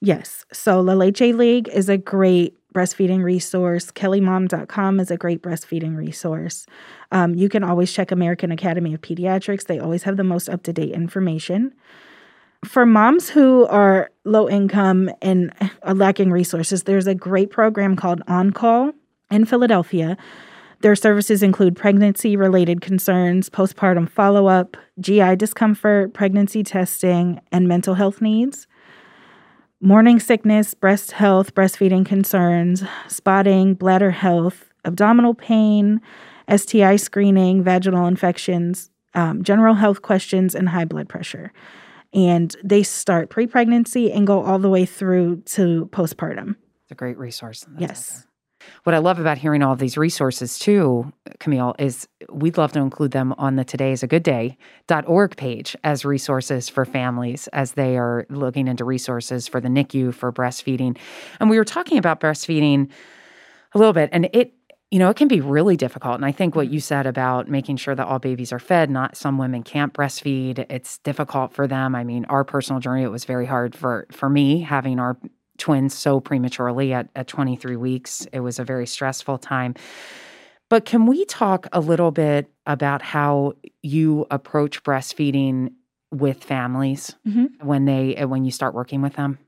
Yes. 0.00 0.44
So 0.52 0.80
La 0.80 0.94
Leche 0.94 1.32
League 1.32 1.68
is 1.68 1.88
a 1.88 1.96
great 1.96 2.56
breastfeeding 2.74 3.22
resource. 3.22 3.90
KellyMom.com 3.90 5.00
is 5.00 5.10
a 5.10 5.16
great 5.16 5.42
breastfeeding 5.42 5.96
resource. 5.96 6.66
Um, 7.10 7.34
you 7.34 7.48
can 7.48 7.62
always 7.62 7.92
check 7.92 8.10
American 8.10 8.50
Academy 8.50 8.94
of 8.94 9.00
Pediatrics, 9.00 9.66
they 9.66 9.78
always 9.78 10.02
have 10.02 10.16
the 10.16 10.24
most 10.24 10.48
up 10.48 10.62
to 10.64 10.72
date 10.72 10.92
information. 10.92 11.74
For 12.64 12.86
moms 12.86 13.28
who 13.28 13.66
are 13.66 14.10
low 14.24 14.48
income 14.48 15.10
and 15.20 15.52
are 15.82 15.94
lacking 15.94 16.30
resources, 16.30 16.84
there's 16.84 17.06
a 17.06 17.14
great 17.14 17.50
program 17.50 17.96
called 17.96 18.22
On 18.28 18.52
Call 18.52 18.92
in 19.30 19.44
Philadelphia 19.44 20.16
their 20.82 20.96
services 20.96 21.44
include 21.44 21.76
pregnancy 21.76 22.36
related 22.36 22.80
concerns, 22.80 23.48
postpartum 23.48 24.08
follow 24.08 24.48
up, 24.48 24.76
GI 24.98 25.36
discomfort, 25.36 26.12
pregnancy 26.12 26.64
testing, 26.64 27.40
and 27.52 27.68
mental 27.68 27.94
health 27.94 28.20
needs. 28.20 28.66
Morning 29.80 30.18
sickness, 30.18 30.74
breast 30.74 31.12
health, 31.12 31.54
breastfeeding 31.54 32.04
concerns, 32.04 32.82
spotting, 33.06 33.74
bladder 33.74 34.10
health, 34.10 34.70
abdominal 34.84 35.34
pain, 35.34 36.00
STI 36.52 36.96
screening, 36.96 37.62
vaginal 37.62 38.08
infections, 38.08 38.90
um, 39.14 39.44
general 39.44 39.74
health 39.74 40.02
questions, 40.02 40.52
and 40.52 40.70
high 40.70 40.84
blood 40.84 41.08
pressure. 41.08 41.52
And 42.14 42.54
they 42.62 42.82
start 42.82 43.30
pre 43.30 43.46
pregnancy 43.46 44.12
and 44.12 44.26
go 44.26 44.42
all 44.42 44.58
the 44.58 44.68
way 44.68 44.84
through 44.84 45.42
to 45.46 45.88
postpartum. 45.92 46.56
It's 46.82 46.92
a 46.92 46.94
great 46.94 47.18
resource. 47.18 47.64
yes. 47.78 48.26
What 48.84 48.94
I 48.94 48.98
love 48.98 49.18
about 49.18 49.38
hearing 49.38 49.62
all 49.62 49.72
of 49.72 49.78
these 49.78 49.96
resources 49.96 50.58
too, 50.58 51.12
Camille, 51.40 51.74
is 51.78 52.08
we'd 52.30 52.58
love 52.58 52.72
to 52.72 52.80
include 52.80 53.12
them 53.12 53.34
on 53.38 53.56
the 53.56 53.64
Today 53.64 53.92
is 53.92 54.02
a 54.02 54.06
Good 54.06 54.22
Day.org 54.22 55.36
page 55.36 55.76
as 55.84 56.04
resources 56.04 56.68
for 56.68 56.84
families 56.84 57.48
as 57.48 57.72
they 57.72 57.96
are 57.96 58.26
looking 58.28 58.68
into 58.68 58.84
resources 58.84 59.48
for 59.48 59.60
the 59.60 59.68
NICU 59.68 60.14
for 60.14 60.32
breastfeeding. 60.32 60.96
And 61.40 61.50
we 61.50 61.58
were 61.58 61.64
talking 61.64 61.98
about 61.98 62.20
breastfeeding 62.20 62.90
a 63.74 63.78
little 63.78 63.92
bit, 63.92 64.10
and 64.12 64.28
it 64.32 64.54
you 64.92 64.98
know, 64.98 65.08
it 65.08 65.16
can 65.16 65.26
be 65.26 65.40
really 65.40 65.74
difficult. 65.74 66.16
And 66.16 66.24
I 66.26 66.32
think 66.32 66.54
what 66.54 66.68
you 66.68 66.78
said 66.78 67.06
about 67.06 67.48
making 67.48 67.78
sure 67.78 67.94
that 67.94 68.06
all 68.06 68.18
babies 68.18 68.52
are 68.52 68.58
fed, 68.58 68.90
not 68.90 69.16
some 69.16 69.38
women 69.38 69.62
can't 69.62 69.94
breastfeed, 69.94 70.66
it's 70.68 70.98
difficult 70.98 71.54
for 71.54 71.66
them. 71.66 71.94
I 71.94 72.04
mean, 72.04 72.26
our 72.26 72.44
personal 72.44 72.78
journey, 72.78 73.02
it 73.02 73.10
was 73.10 73.24
very 73.24 73.46
hard 73.46 73.74
for 73.74 74.06
for 74.12 74.28
me 74.28 74.60
having 74.60 75.00
our 75.00 75.16
twins 75.56 75.94
so 75.94 76.20
prematurely 76.20 76.92
at, 76.92 77.08
at 77.16 77.26
23 77.26 77.74
weeks. 77.76 78.26
It 78.34 78.40
was 78.40 78.58
a 78.58 78.64
very 78.64 78.86
stressful 78.86 79.38
time. 79.38 79.74
But 80.68 80.84
can 80.84 81.06
we 81.06 81.24
talk 81.24 81.66
a 81.72 81.80
little 81.80 82.10
bit 82.10 82.50
about 82.66 83.00
how 83.00 83.54
you 83.80 84.26
approach 84.30 84.82
breastfeeding 84.82 85.72
with 86.10 86.44
families 86.44 87.16
mm-hmm. 87.26 87.66
when 87.66 87.86
they 87.86 88.22
when 88.26 88.44
you 88.44 88.50
start 88.50 88.74
working 88.74 89.00
with 89.00 89.14
them? 89.14 89.38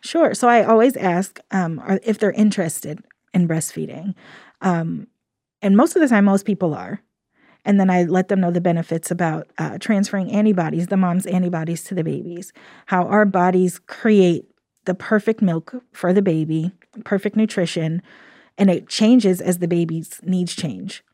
Sure. 0.00 0.34
So 0.34 0.48
I 0.48 0.64
always 0.64 0.96
ask 0.96 1.38
um, 1.52 1.80
if 2.02 2.18
they're 2.18 2.32
interested 2.32 3.04
in 3.32 3.46
breastfeeding, 3.46 4.14
um, 4.60 5.06
and 5.62 5.76
most 5.76 5.96
of 5.96 6.02
the 6.02 6.08
time, 6.08 6.24
most 6.24 6.46
people 6.46 6.74
are. 6.74 7.02
And 7.64 7.78
then 7.78 7.90
I 7.90 8.04
let 8.04 8.28
them 8.28 8.40
know 8.40 8.50
the 8.50 8.60
benefits 8.60 9.10
about 9.10 9.48
uh, 9.58 9.76
transferring 9.78 10.30
antibodies, 10.32 10.86
the 10.86 10.96
mom's 10.96 11.26
antibodies 11.26 11.84
to 11.84 11.94
the 11.94 12.04
babies, 12.04 12.52
how 12.86 13.04
our 13.04 13.26
bodies 13.26 13.78
create 13.78 14.46
the 14.86 14.94
perfect 14.94 15.42
milk 15.42 15.74
for 15.92 16.12
the 16.12 16.22
baby, 16.22 16.72
perfect 17.04 17.36
nutrition, 17.36 18.02
and 18.56 18.70
it 18.70 18.88
changes 18.88 19.40
as 19.42 19.58
the 19.58 19.68
baby's 19.68 20.20
needs 20.22 20.54
change. 20.54 21.04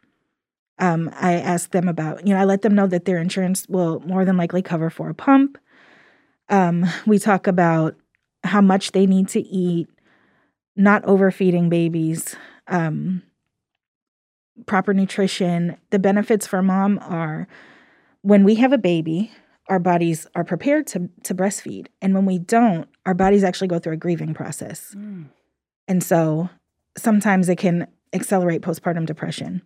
Um, 0.79 1.11
I 1.15 1.35
ask 1.35 1.71
them 1.71 1.89
about, 1.89 2.27
you 2.27 2.35
know, 2.35 2.41
I 2.41 2.45
let 2.45 2.63
them 2.63 2.75
know 2.75 2.87
that 2.87 3.07
their 3.07 3.19
insurance 3.19 3.67
will 3.69 4.01
more 4.01 4.25
than 4.25 4.37
likely 4.37 4.63
cover 4.63 4.91
for 4.91 5.09
a 5.09 5.15
pump. 5.15 5.59
Um, 6.49 6.87
we 7.07 7.19
talk 7.19 7.47
about 7.47 7.97
how 8.45 8.61
much 8.61 8.93
they 8.93 9.07
need 9.07 9.29
to 9.29 9.41
eat, 9.41 9.89
not 10.77 11.05
overfeeding 11.05 11.69
babies, 11.69 12.37
um, 12.69 13.23
proper 14.65 14.95
nutrition. 14.95 15.77
The 15.91 15.99
benefits 15.99 16.47
for 16.47 16.63
mom 16.63 16.99
are 17.03 17.47
when 18.23 18.45
we 18.45 18.57
have 18.57 18.73
a 18.73 18.79
baby, 18.79 19.31
our 19.69 19.79
bodies 19.79 20.27
are 20.35 20.45
prepared 20.45 20.87
to 20.89 21.09
to 21.25 21.35
breastfeed 21.35 21.89
and 22.01 22.15
when 22.15 22.25
we 22.25 22.39
don't 22.39 22.89
our 23.05 23.15
bodies 23.15 23.45
actually 23.45 23.69
go 23.69 23.79
through 23.79 23.95
a 23.95 23.97
grieving 23.97 24.35
process 24.35 24.95
mm. 24.97 25.27
and 25.89 26.03
so 26.03 26.49
sometimes 26.97 27.49
it 27.49 27.57
can 27.57 27.87
accelerate 28.13 28.63
postpartum 28.63 29.07
depression 29.07 29.63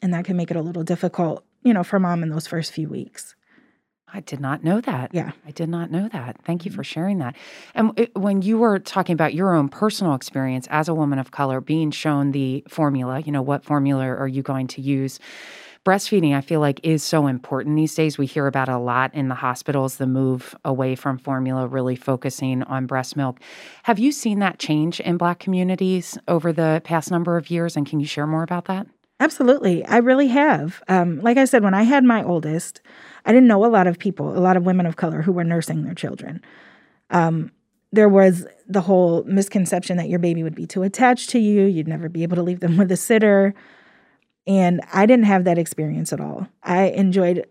and 0.00 0.14
that 0.14 0.24
can 0.24 0.36
make 0.36 0.50
it 0.50 0.56
a 0.56 0.62
little 0.62 0.82
difficult 0.82 1.44
you 1.62 1.74
know 1.74 1.84
for 1.84 1.98
mom 1.98 2.22
in 2.22 2.30
those 2.30 2.46
first 2.46 2.72
few 2.72 2.88
weeks 2.88 3.34
I 4.12 4.20
did 4.20 4.40
not 4.40 4.62
know 4.62 4.80
that. 4.80 5.14
Yeah. 5.14 5.32
I 5.46 5.50
did 5.50 5.68
not 5.68 5.90
know 5.90 6.08
that. 6.08 6.36
Thank 6.44 6.64
you 6.64 6.70
for 6.70 6.82
mm-hmm. 6.82 6.92
sharing 6.92 7.18
that. 7.18 7.36
And 7.74 7.98
it, 7.98 8.14
when 8.16 8.42
you 8.42 8.58
were 8.58 8.78
talking 8.78 9.14
about 9.14 9.34
your 9.34 9.54
own 9.54 9.68
personal 9.68 10.14
experience 10.14 10.66
as 10.70 10.88
a 10.88 10.94
woman 10.94 11.18
of 11.18 11.30
color, 11.30 11.60
being 11.60 11.90
shown 11.90 12.32
the 12.32 12.64
formula, 12.68 13.20
you 13.20 13.32
know, 13.32 13.42
what 13.42 13.64
formula 13.64 14.06
are 14.06 14.28
you 14.28 14.42
going 14.42 14.66
to 14.68 14.80
use? 14.80 15.18
breastfeeding, 15.84 16.34
I 16.34 16.40
feel 16.40 16.60
like, 16.60 16.80
is 16.82 17.02
so 17.02 17.26
important 17.26 17.76
these 17.76 17.94
days. 17.94 18.16
We 18.16 18.26
hear 18.26 18.46
about 18.46 18.68
a 18.68 18.78
lot 18.78 19.14
in 19.14 19.28
the 19.28 19.34
hospitals, 19.34 19.96
the 19.96 20.06
move 20.06 20.54
away 20.64 20.94
from 20.94 21.18
formula, 21.18 21.66
really 21.66 21.96
focusing 21.96 22.62
on 22.64 22.86
breast 22.86 23.16
milk. 23.16 23.40
Have 23.84 23.98
you 23.98 24.12
seen 24.12 24.38
that 24.38 24.58
change 24.58 25.00
in 25.00 25.16
Black 25.16 25.40
communities 25.40 26.16
over 26.28 26.52
the 26.52 26.80
past 26.84 27.10
number 27.10 27.36
of 27.36 27.50
years? 27.50 27.76
And 27.76 27.86
can 27.86 27.98
you 27.98 28.06
share 28.06 28.26
more 28.26 28.42
about 28.42 28.66
that? 28.66 28.86
Absolutely. 29.22 29.84
I 29.84 29.98
really 29.98 30.26
have. 30.26 30.82
Um, 30.88 31.20
like 31.20 31.36
I 31.36 31.44
said, 31.44 31.62
when 31.62 31.74
I 31.74 31.84
had 31.84 32.02
my 32.02 32.24
oldest, 32.24 32.80
I 33.24 33.30
didn't 33.30 33.46
know 33.46 33.64
a 33.64 33.68
lot 33.68 33.86
of 33.86 33.96
people, 33.96 34.36
a 34.36 34.40
lot 34.40 34.56
of 34.56 34.66
women 34.66 34.84
of 34.84 34.96
color 34.96 35.22
who 35.22 35.30
were 35.30 35.44
nursing 35.44 35.84
their 35.84 35.94
children. 35.94 36.42
Um, 37.10 37.52
there 37.92 38.08
was 38.08 38.46
the 38.66 38.80
whole 38.80 39.22
misconception 39.22 39.96
that 39.98 40.08
your 40.08 40.18
baby 40.18 40.42
would 40.42 40.56
be 40.56 40.66
too 40.66 40.82
attached 40.82 41.30
to 41.30 41.38
you, 41.38 41.66
you'd 41.66 41.86
never 41.86 42.08
be 42.08 42.24
able 42.24 42.34
to 42.34 42.42
leave 42.42 42.58
them 42.58 42.76
with 42.78 42.90
a 42.90 42.96
sitter. 42.96 43.54
And 44.44 44.80
I 44.92 45.06
didn't 45.06 45.26
have 45.26 45.44
that 45.44 45.56
experience 45.56 46.12
at 46.12 46.20
all. 46.20 46.48
I 46.64 46.86
enjoyed 46.86 47.46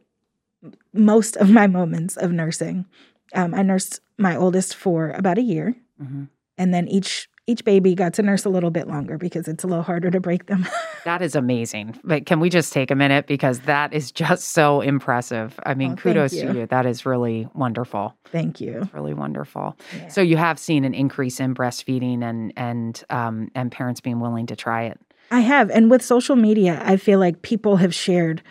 most 0.94 1.38
of 1.38 1.50
my 1.50 1.68
moments 1.68 2.18
of 2.18 2.34
nursing. 2.34 2.86
Um, 3.34 3.54
I 3.54 3.62
nursed 3.62 4.02
my 4.18 4.36
oldest 4.36 4.76
for 4.76 5.12
about 5.12 5.38
a 5.38 5.42
year, 5.42 5.74
mm-hmm. 6.04 6.26
and 6.58 6.74
then 6.74 6.90
each 6.90 7.30
each 7.52 7.66
baby 7.66 7.94
got 7.94 8.14
to 8.14 8.24
nurse 8.24 8.46
a 8.46 8.50
little 8.50 8.72
bit 8.72 8.88
longer 8.88 9.18
because 9.18 9.48
it's 9.48 9.64
a 9.64 9.68
little 9.68 9.84
harder 9.84 10.10
to 10.10 10.20
break 10.20 10.46
them. 10.46 10.66
that 11.06 11.22
is 11.22 11.36
amazing. 11.36 12.00
But 12.04 12.26
can 12.26 12.40
we 12.40 12.50
just 12.50 12.72
take 12.72 12.90
a 12.90 12.96
minute 12.96 13.28
because 13.28 13.60
that 13.62 13.94
is 13.94 14.12
just 14.12 14.50
so 14.50 14.82
impressive. 14.82 15.60
I 15.66 15.74
mean, 15.74 15.94
oh, 15.94 15.96
kudos 15.96 16.34
you. 16.34 16.48
to 16.48 16.60
you. 16.60 16.66
That 16.68 16.86
is 16.86 17.06
really 17.06 17.48
wonderful. 17.54 18.16
Thank 18.26 18.62
you. 18.62 18.82
It's 18.82 18.94
really 18.94 19.14
wonderful. 19.14 19.78
Yeah. 19.96 20.08
So 20.08 20.22
you 20.22 20.38
have 20.38 20.58
seen 20.58 20.86
an 20.86 20.94
increase 20.94 21.40
in 21.40 21.54
breastfeeding 21.54 22.24
and 22.24 22.54
and 22.56 23.04
um, 23.10 23.52
and 23.56 23.72
parents 23.72 24.02
being 24.02 24.20
willing 24.20 24.48
to 24.48 24.56
try 24.56 24.84
it. 24.84 25.00
I 25.32 25.40
have, 25.40 25.70
and 25.72 25.90
with 25.90 26.02
social 26.02 26.36
media, 26.36 26.82
I 26.84 26.98
feel 26.98 27.18
like 27.18 27.42
people 27.42 27.78
have 27.78 27.96
shared 27.96 28.42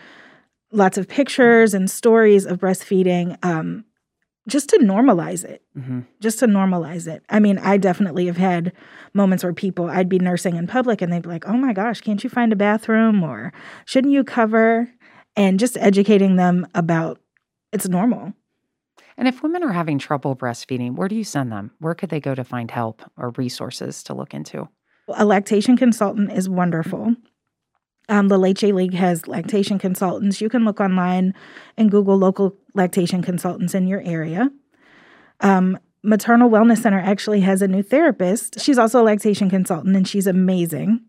lots 0.72 0.96
of 0.96 1.08
pictures 1.08 1.74
and 1.74 1.90
stories 1.90 2.46
of 2.46 2.58
breastfeeding. 2.58 3.36
Um, 3.44 3.84
just 4.48 4.68
to 4.70 4.78
normalize 4.78 5.44
it, 5.44 5.62
mm-hmm. 5.76 6.00
just 6.20 6.38
to 6.40 6.46
normalize 6.46 7.06
it. 7.06 7.22
I 7.28 7.40
mean, 7.40 7.58
I 7.58 7.76
definitely 7.76 8.26
have 8.26 8.36
had 8.36 8.72
moments 9.14 9.44
where 9.44 9.52
people, 9.52 9.86
I'd 9.86 10.08
be 10.08 10.18
nursing 10.18 10.56
in 10.56 10.66
public 10.66 11.02
and 11.02 11.12
they'd 11.12 11.22
be 11.22 11.28
like, 11.28 11.46
oh 11.46 11.56
my 11.56 11.72
gosh, 11.72 12.00
can't 12.00 12.22
you 12.24 12.30
find 12.30 12.52
a 12.52 12.56
bathroom 12.56 13.22
or 13.22 13.52
shouldn't 13.84 14.14
you 14.14 14.24
cover? 14.24 14.90
And 15.36 15.60
just 15.60 15.76
educating 15.76 16.36
them 16.36 16.66
about 16.74 17.20
it's 17.72 17.88
normal. 17.88 18.32
And 19.16 19.28
if 19.28 19.42
women 19.42 19.62
are 19.62 19.72
having 19.72 19.98
trouble 19.98 20.34
breastfeeding, 20.34 20.96
where 20.96 21.08
do 21.08 21.14
you 21.14 21.24
send 21.24 21.52
them? 21.52 21.72
Where 21.78 21.94
could 21.94 22.08
they 22.08 22.20
go 22.20 22.34
to 22.34 22.42
find 22.42 22.70
help 22.70 23.02
or 23.16 23.30
resources 23.36 24.02
to 24.04 24.14
look 24.14 24.32
into? 24.32 24.68
A 25.14 25.24
lactation 25.24 25.76
consultant 25.76 26.32
is 26.32 26.48
wonderful. 26.48 27.14
Um, 28.08 28.28
the 28.28 28.38
Leche 28.38 28.64
League 28.64 28.94
has 28.94 29.28
lactation 29.28 29.78
consultants. 29.78 30.40
You 30.40 30.48
can 30.48 30.64
look 30.64 30.80
online 30.80 31.34
and 31.76 31.90
Google 31.90 32.16
local 32.16 32.56
lactation 32.74 33.22
consultants 33.22 33.74
in 33.74 33.86
your 33.86 34.00
area. 34.02 34.50
Um, 35.40 35.78
Maternal 36.02 36.50
Wellness 36.50 36.78
Center 36.78 36.98
actually 36.98 37.40
has 37.40 37.62
a 37.62 37.68
new 37.68 37.82
therapist. 37.82 38.58
She's 38.60 38.78
also 38.78 39.02
a 39.02 39.04
lactation 39.04 39.50
consultant 39.50 39.94
and 39.96 40.08
she's 40.08 40.26
amazing. 40.26 41.02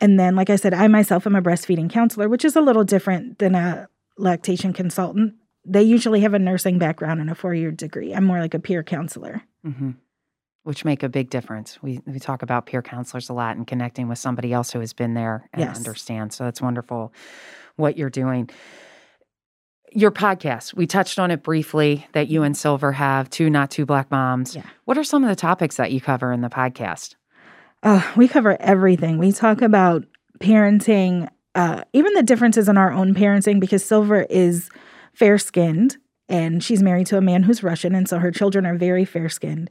And 0.00 0.20
then, 0.20 0.36
like 0.36 0.50
I 0.50 0.56
said, 0.56 0.72
I 0.72 0.88
myself 0.88 1.26
am 1.26 1.36
a 1.36 1.42
breastfeeding 1.42 1.90
counselor, 1.90 2.28
which 2.28 2.44
is 2.44 2.56
a 2.56 2.60
little 2.60 2.84
different 2.84 3.38
than 3.38 3.54
a 3.54 3.88
lactation 4.16 4.72
consultant. 4.72 5.34
They 5.64 5.82
usually 5.82 6.20
have 6.20 6.34
a 6.34 6.38
nursing 6.38 6.78
background 6.78 7.20
and 7.20 7.30
a 7.30 7.34
four 7.34 7.54
year 7.54 7.70
degree. 7.70 8.14
I'm 8.14 8.24
more 8.24 8.40
like 8.40 8.54
a 8.54 8.60
peer 8.60 8.82
counselor. 8.82 9.42
Mm-hmm 9.66 9.90
which 10.62 10.84
make 10.84 11.02
a 11.02 11.08
big 11.08 11.30
difference. 11.30 11.78
We 11.82 12.00
we 12.06 12.18
talk 12.18 12.42
about 12.42 12.66
peer 12.66 12.82
counselors 12.82 13.28
a 13.28 13.32
lot 13.32 13.56
and 13.56 13.66
connecting 13.66 14.08
with 14.08 14.18
somebody 14.18 14.52
else 14.52 14.70
who 14.70 14.80
has 14.80 14.92
been 14.92 15.14
there 15.14 15.48
and 15.52 15.62
yes. 15.62 15.76
understands. 15.76 16.36
So 16.36 16.44
that's 16.44 16.60
wonderful 16.60 17.12
what 17.76 17.96
you're 17.96 18.10
doing. 18.10 18.50
Your 19.92 20.12
podcast, 20.12 20.74
we 20.74 20.86
touched 20.86 21.18
on 21.18 21.30
it 21.30 21.42
briefly 21.42 22.06
that 22.12 22.28
you 22.28 22.44
and 22.44 22.56
Silver 22.56 22.92
have 22.92 23.28
two 23.30 23.50
not 23.50 23.70
two 23.70 23.86
black 23.86 24.10
moms. 24.10 24.54
Yeah. 24.54 24.66
What 24.84 24.98
are 24.98 25.04
some 25.04 25.24
of 25.24 25.28
the 25.28 25.36
topics 25.36 25.76
that 25.76 25.92
you 25.92 26.00
cover 26.00 26.32
in 26.32 26.42
the 26.42 26.50
podcast? 26.50 27.16
Uh, 27.82 28.02
we 28.16 28.28
cover 28.28 28.60
everything. 28.60 29.18
We 29.18 29.32
talk 29.32 29.62
about 29.62 30.04
parenting, 30.38 31.28
uh, 31.54 31.84
even 31.92 32.12
the 32.14 32.22
differences 32.22 32.68
in 32.68 32.76
our 32.76 32.92
own 32.92 33.14
parenting, 33.14 33.58
because 33.58 33.84
Silver 33.84 34.26
is 34.28 34.70
fair 35.14 35.38
skinned 35.38 35.96
and 36.28 36.62
she's 36.62 36.82
married 36.82 37.06
to 37.08 37.16
a 37.16 37.20
man 37.20 37.42
who's 37.42 37.62
Russian. 37.62 37.94
And 37.94 38.08
so 38.08 38.18
her 38.18 38.30
children 38.30 38.66
are 38.66 38.76
very 38.76 39.04
fair 39.04 39.28
skinned. 39.28 39.70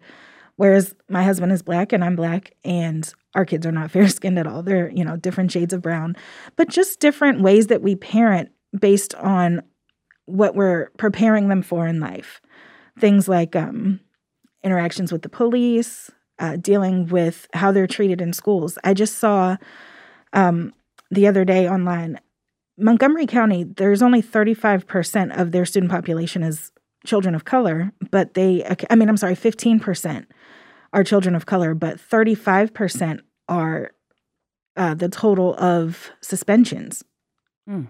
Whereas 0.60 0.94
my 1.08 1.24
husband 1.24 1.54
is 1.54 1.62
black 1.62 1.94
and 1.94 2.04
I'm 2.04 2.18
black 2.18 2.54
and 2.66 3.10
our 3.34 3.46
kids 3.46 3.66
are 3.66 3.72
not 3.72 3.92
fair 3.92 4.10
skinned 4.10 4.38
at 4.38 4.46
all. 4.46 4.62
They're, 4.62 4.92
you 4.92 5.06
know, 5.06 5.16
different 5.16 5.54
shades 5.54 5.72
of 5.72 5.82
brown, 5.82 6.18
but 6.58 6.68
just 6.68 7.00
different 7.00 7.40
ways 7.42 7.68
that 7.68 7.82
we 7.82 7.96
parent 7.96 8.50
based 8.78 9.16
on 9.16 9.62
what 10.26 10.56
we're 10.56 10.90
preparing 10.98 11.48
them 11.48 11.62
for 11.62 11.88
in 11.88 12.02
life. 12.02 12.42
Things 13.00 13.30
like 13.30 13.56
um, 13.56 14.02
interactions 14.62 15.14
with 15.14 15.22
the 15.22 15.30
police, 15.30 16.12
uh, 16.40 16.58
dealing 16.58 17.08
with 17.08 17.48
how 17.54 17.72
they're 17.72 17.88
treated 17.88 18.20
in 18.20 18.34
schools. 18.34 18.78
I 18.84 18.94
just 18.94 19.18
saw 19.18 19.56
um, 20.34 20.74
the 21.10 21.26
other 21.26 21.46
day 21.46 21.70
online 21.70 22.20
Montgomery 22.78 23.28
County, 23.28 23.64
there's 23.64 24.02
only 24.02 24.22
35% 24.22 25.40
of 25.40 25.54
their 25.54 25.66
student 25.66 25.90
population 25.90 26.44
is 26.44 26.74
children 27.06 27.34
of 27.34 27.46
color, 27.46 27.94
but 28.12 28.34
they, 28.34 28.66
I 28.90 28.96
mean, 28.96 29.08
I'm 29.08 29.16
sorry, 29.16 29.36
15% 29.36 30.26
are 30.94 31.04
children 31.04 31.36
of 31.36 31.46
color, 31.46 31.74
but 31.74 31.98
35% 31.98 33.22
are 33.48 33.92
uh, 34.76 34.94
the 34.94 35.10
total 35.10 35.56
of 35.56 36.12
suspensions. 36.22 37.04
Mm. 37.70 37.88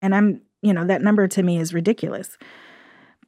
And 0.00 0.14
I'm, 0.14 0.42
you 0.62 0.72
know, 0.72 0.84
that 0.84 1.02
number 1.02 1.28
to 1.28 1.42
me 1.42 1.58
is 1.58 1.74
ridiculous. 1.74 2.36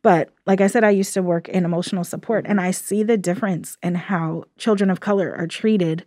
But 0.02 0.30
like 0.46 0.60
I 0.60 0.66
said, 0.66 0.84
I 0.84 0.90
used 0.90 1.14
to 1.14 1.22
work 1.22 1.48
in 1.48 1.64
emotional 1.64 2.04
support 2.04 2.44
and 2.46 2.60
I 2.60 2.72
see 2.72 3.02
the 3.02 3.16
difference 3.16 3.78
in 3.82 3.94
how 3.94 4.44
children 4.58 4.90
of 4.90 5.00
color 5.00 5.34
are 5.34 5.46
treated. 5.46 6.04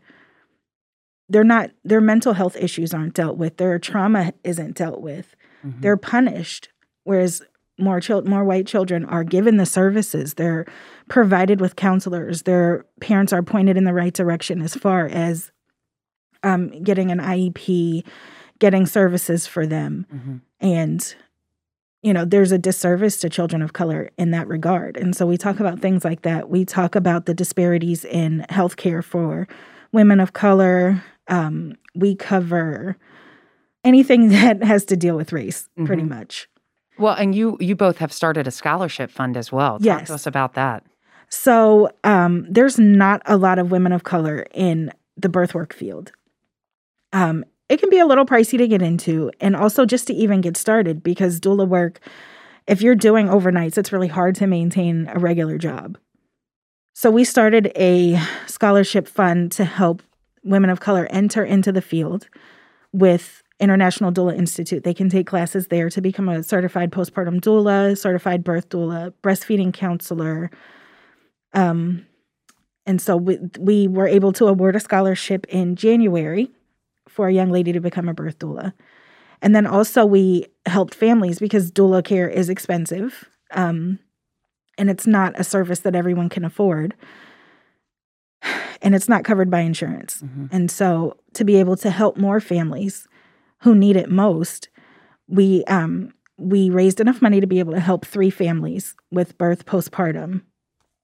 They're 1.27 1.43
not, 1.43 1.71
their 1.83 2.01
mental 2.01 2.33
health 2.33 2.55
issues 2.55 2.93
aren't 2.93 3.15
dealt 3.15 3.37
with, 3.37 3.57
their 3.57 3.79
trauma 3.79 4.33
isn't 4.43 4.75
dealt 4.75 5.01
with, 5.01 5.35
mm-hmm. 5.65 5.81
they're 5.81 5.97
punished. 5.97 6.69
Whereas 7.05 7.41
more 7.77 7.99
children, 7.99 8.29
more 8.29 8.43
white 8.43 8.67
children 8.67 9.05
are 9.05 9.23
given 9.23 9.57
the 9.57 9.65
services. 9.65 10.33
They're 10.33 10.65
provided 11.09 11.61
with 11.61 11.75
counselors. 11.75 12.43
Their 12.43 12.85
parents 13.01 13.33
are 13.33 13.43
pointed 13.43 13.77
in 13.77 13.83
the 13.83 13.93
right 13.93 14.13
direction 14.13 14.61
as 14.61 14.75
far 14.75 15.05
as 15.07 15.51
um, 16.43 16.69
getting 16.83 17.11
an 17.11 17.19
IEP, 17.19 18.03
getting 18.59 18.85
services 18.85 19.47
for 19.47 19.65
them, 19.65 20.05
mm-hmm. 20.13 20.37
and 20.59 21.15
you 22.01 22.13
know 22.13 22.25
there's 22.25 22.51
a 22.51 22.57
disservice 22.57 23.19
to 23.19 23.29
children 23.29 23.61
of 23.61 23.73
color 23.73 24.09
in 24.17 24.31
that 24.31 24.47
regard. 24.47 24.97
And 24.97 25.15
so 25.15 25.25
we 25.25 25.37
talk 25.37 25.59
about 25.59 25.79
things 25.79 26.03
like 26.03 26.21
that. 26.23 26.49
We 26.49 26.65
talk 26.65 26.95
about 26.95 27.25
the 27.25 27.33
disparities 27.33 28.05
in 28.05 28.45
healthcare 28.49 29.03
for 29.03 29.47
women 29.91 30.19
of 30.19 30.33
color. 30.33 31.03
Um, 31.27 31.75
we 31.95 32.15
cover 32.15 32.97
anything 33.83 34.29
that 34.29 34.63
has 34.63 34.85
to 34.85 34.97
deal 34.97 35.15
with 35.15 35.33
race, 35.33 35.69
mm-hmm. 35.77 35.85
pretty 35.85 36.03
much. 36.03 36.47
Well, 36.99 37.13
and 37.13 37.35
you 37.35 37.57
you 37.59 37.75
both 37.75 37.97
have 37.97 38.11
started 38.11 38.47
a 38.47 38.51
scholarship 38.51 39.11
fund 39.11 39.37
as 39.37 39.51
well. 39.51 39.73
Talk 39.73 39.85
yes. 39.85 40.07
to 40.07 40.13
us 40.15 40.25
about 40.25 40.53
that. 40.53 40.83
So 41.29 41.89
um, 42.03 42.45
there's 42.49 42.79
not 42.79 43.21
a 43.25 43.37
lot 43.37 43.59
of 43.59 43.71
women 43.71 43.91
of 43.91 44.03
color 44.03 44.45
in 44.53 44.91
the 45.17 45.29
birth 45.29 45.53
work 45.53 45.73
field. 45.73 46.11
Um, 47.11 47.43
it 47.69 47.79
can 47.79 47.89
be 47.89 47.99
a 47.99 48.05
little 48.05 48.25
pricey 48.25 48.57
to 48.57 48.67
get 48.67 48.81
into, 48.81 49.31
and 49.41 49.55
also 49.55 49.85
just 49.85 50.07
to 50.07 50.13
even 50.13 50.41
get 50.41 50.55
started 50.55 51.03
because 51.03 51.39
doula 51.39 51.67
work, 51.67 51.99
if 52.65 52.81
you're 52.81 52.95
doing 52.95 53.27
overnights, 53.27 53.77
it's 53.77 53.91
really 53.91 54.07
hard 54.07 54.35
to 54.35 54.47
maintain 54.47 55.09
a 55.13 55.19
regular 55.19 55.57
job. 55.57 55.97
So 56.93 57.11
we 57.11 57.25
started 57.25 57.71
a 57.75 58.19
scholarship 58.47 59.07
fund 59.07 59.51
to 59.53 59.65
help 59.65 60.01
women 60.43 60.69
of 60.69 60.79
color 60.79 61.07
enter 61.11 61.43
into 61.43 61.71
the 61.71 61.81
field 61.81 62.27
with 62.91 63.43
International 63.59 64.11
Doula 64.11 64.37
Institute. 64.37 64.83
They 64.83 64.93
can 64.93 65.09
take 65.09 65.25
classes 65.25 65.67
there 65.67 65.89
to 65.89 66.01
become 66.01 66.29
a 66.29 66.43
certified 66.43 66.91
postpartum 66.91 67.41
doula, 67.41 67.97
certified 67.97 68.43
birth 68.43 68.69
doula, 68.69 69.13
breastfeeding 69.23 69.73
counselor. 69.73 70.51
Um, 71.53 72.05
and 72.85 73.01
so 73.01 73.17
we, 73.17 73.39
we 73.59 73.87
were 73.87 74.07
able 74.07 74.31
to 74.33 74.45
award 74.45 74.75
a 74.75 74.79
scholarship 74.79 75.45
in 75.49 75.75
January 75.75 76.51
for 77.07 77.27
a 77.27 77.33
young 77.33 77.49
lady 77.49 77.71
to 77.71 77.79
become 77.79 78.07
a 78.07 78.13
birth 78.13 78.37
doula. 78.37 78.73
And 79.41 79.55
then 79.55 79.65
also 79.65 80.05
we 80.05 80.45
helped 80.65 80.93
families 80.93 81.39
because 81.39 81.71
doula 81.71 82.03
care 82.03 82.29
is 82.29 82.49
expensive. 82.49 83.27
Um, 83.51 83.99
and 84.77 84.89
it's 84.89 85.07
not 85.07 85.39
a 85.39 85.43
service 85.43 85.79
that 85.79 85.95
everyone 85.95 86.29
can 86.29 86.45
afford. 86.45 86.95
And 88.79 88.93
it's 88.93 89.09
not 89.09 89.23
covered 89.23 89.49
by 89.49 89.61
insurance. 89.61 90.21
Mm-hmm. 90.21 90.45
And 90.51 90.69
so 90.69 91.17
to 91.33 91.43
be 91.43 91.55
able 91.55 91.75
to 91.77 91.89
help 91.89 92.15
more 92.15 92.39
families 92.39 93.07
who 93.61 93.75
need 93.75 93.95
it 93.95 94.09
most, 94.09 94.69
we 95.27 95.63
um, 95.65 96.13
we 96.37 96.69
raised 96.69 96.99
enough 96.99 97.21
money 97.21 97.41
to 97.41 97.47
be 97.47 97.59
able 97.59 97.73
to 97.73 97.79
help 97.79 98.05
three 98.05 98.29
families 98.29 98.95
with 99.11 99.37
birth, 99.37 99.65
postpartum, 99.65 100.43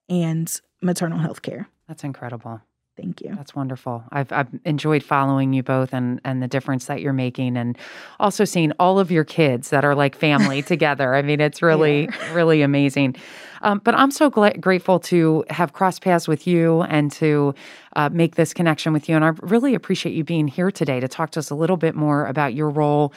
and 0.09 0.61
maternal 0.81 1.19
health 1.19 1.41
care. 1.41 1.67
That's 1.87 2.03
incredible. 2.03 2.61
Thank 2.95 3.21
you. 3.21 3.33
That's 3.35 3.55
wonderful. 3.55 4.03
I've, 4.11 4.31
I've 4.31 4.49
enjoyed 4.65 5.01
following 5.01 5.51
you 5.51 5.63
both 5.63 5.93
and, 5.93 6.21
and 6.23 6.43
the 6.43 6.47
difference 6.47 6.85
that 6.85 7.01
you're 7.01 7.11
making, 7.11 7.57
and 7.57 7.75
also 8.19 8.45
seeing 8.45 8.71
all 8.73 8.99
of 8.99 9.09
your 9.09 9.23
kids 9.23 9.71
that 9.71 9.83
are 9.83 9.95
like 9.95 10.15
family 10.15 10.61
together. 10.73 11.15
I 11.15 11.23
mean, 11.23 11.41
it's 11.41 11.63
really, 11.63 12.03
yeah. 12.03 12.33
really 12.33 12.61
amazing. 12.61 13.15
Um, 13.63 13.81
but 13.83 13.95
I'm 13.95 14.11
so 14.11 14.29
gla- 14.29 14.57
grateful 14.57 14.99
to 14.99 15.43
have 15.49 15.73
crossed 15.73 16.03
paths 16.03 16.27
with 16.27 16.45
you 16.45 16.83
and 16.83 17.11
to 17.13 17.55
uh, 17.95 18.09
make 18.09 18.35
this 18.35 18.53
connection 18.53 18.93
with 18.93 19.09
you. 19.09 19.15
And 19.15 19.25
I 19.25 19.29
really 19.41 19.73
appreciate 19.73 20.13
you 20.13 20.23
being 20.23 20.47
here 20.47 20.69
today 20.69 20.99
to 20.99 21.07
talk 21.07 21.31
to 21.31 21.39
us 21.39 21.49
a 21.49 21.55
little 21.55 21.77
bit 21.77 21.95
more 21.95 22.27
about 22.27 22.53
your 22.53 22.69
role. 22.69 23.11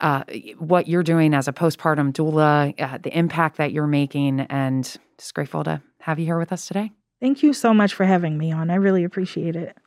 Uh, 0.00 0.24
what 0.58 0.86
you're 0.86 1.04
doing 1.04 1.32
as 1.32 1.48
a 1.48 1.52
postpartum 1.52 2.12
doula, 2.12 2.78
uh, 2.78 2.98
the 2.98 3.16
impact 3.16 3.56
that 3.56 3.72
you're 3.72 3.86
making, 3.86 4.40
and 4.40 4.96
just 5.16 5.32
grateful 5.32 5.64
to 5.64 5.80
have 6.00 6.18
you 6.18 6.26
here 6.26 6.38
with 6.38 6.52
us 6.52 6.66
today. 6.66 6.90
Thank 7.24 7.42
you 7.42 7.54
so 7.54 7.72
much 7.72 7.94
for 7.94 8.04
having 8.04 8.36
me 8.36 8.52
on. 8.52 8.68
I 8.68 8.74
really 8.74 9.02
appreciate 9.02 9.56
it. 9.56 9.78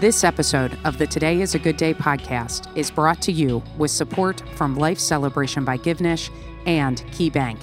This 0.00 0.22
episode 0.22 0.76
of 0.84 0.98
the 0.98 1.06
Today 1.06 1.40
is 1.40 1.54
a 1.54 1.58
Good 1.58 1.78
Day 1.78 1.94
podcast 1.94 2.68
is 2.76 2.90
brought 2.90 3.22
to 3.22 3.32
you 3.32 3.62
with 3.78 3.90
support 3.90 4.42
from 4.54 4.76
Life 4.76 4.98
Celebration 4.98 5.64
by 5.64 5.78
Givnish 5.78 6.28
and 6.66 6.98
KeyBank. 7.12 7.58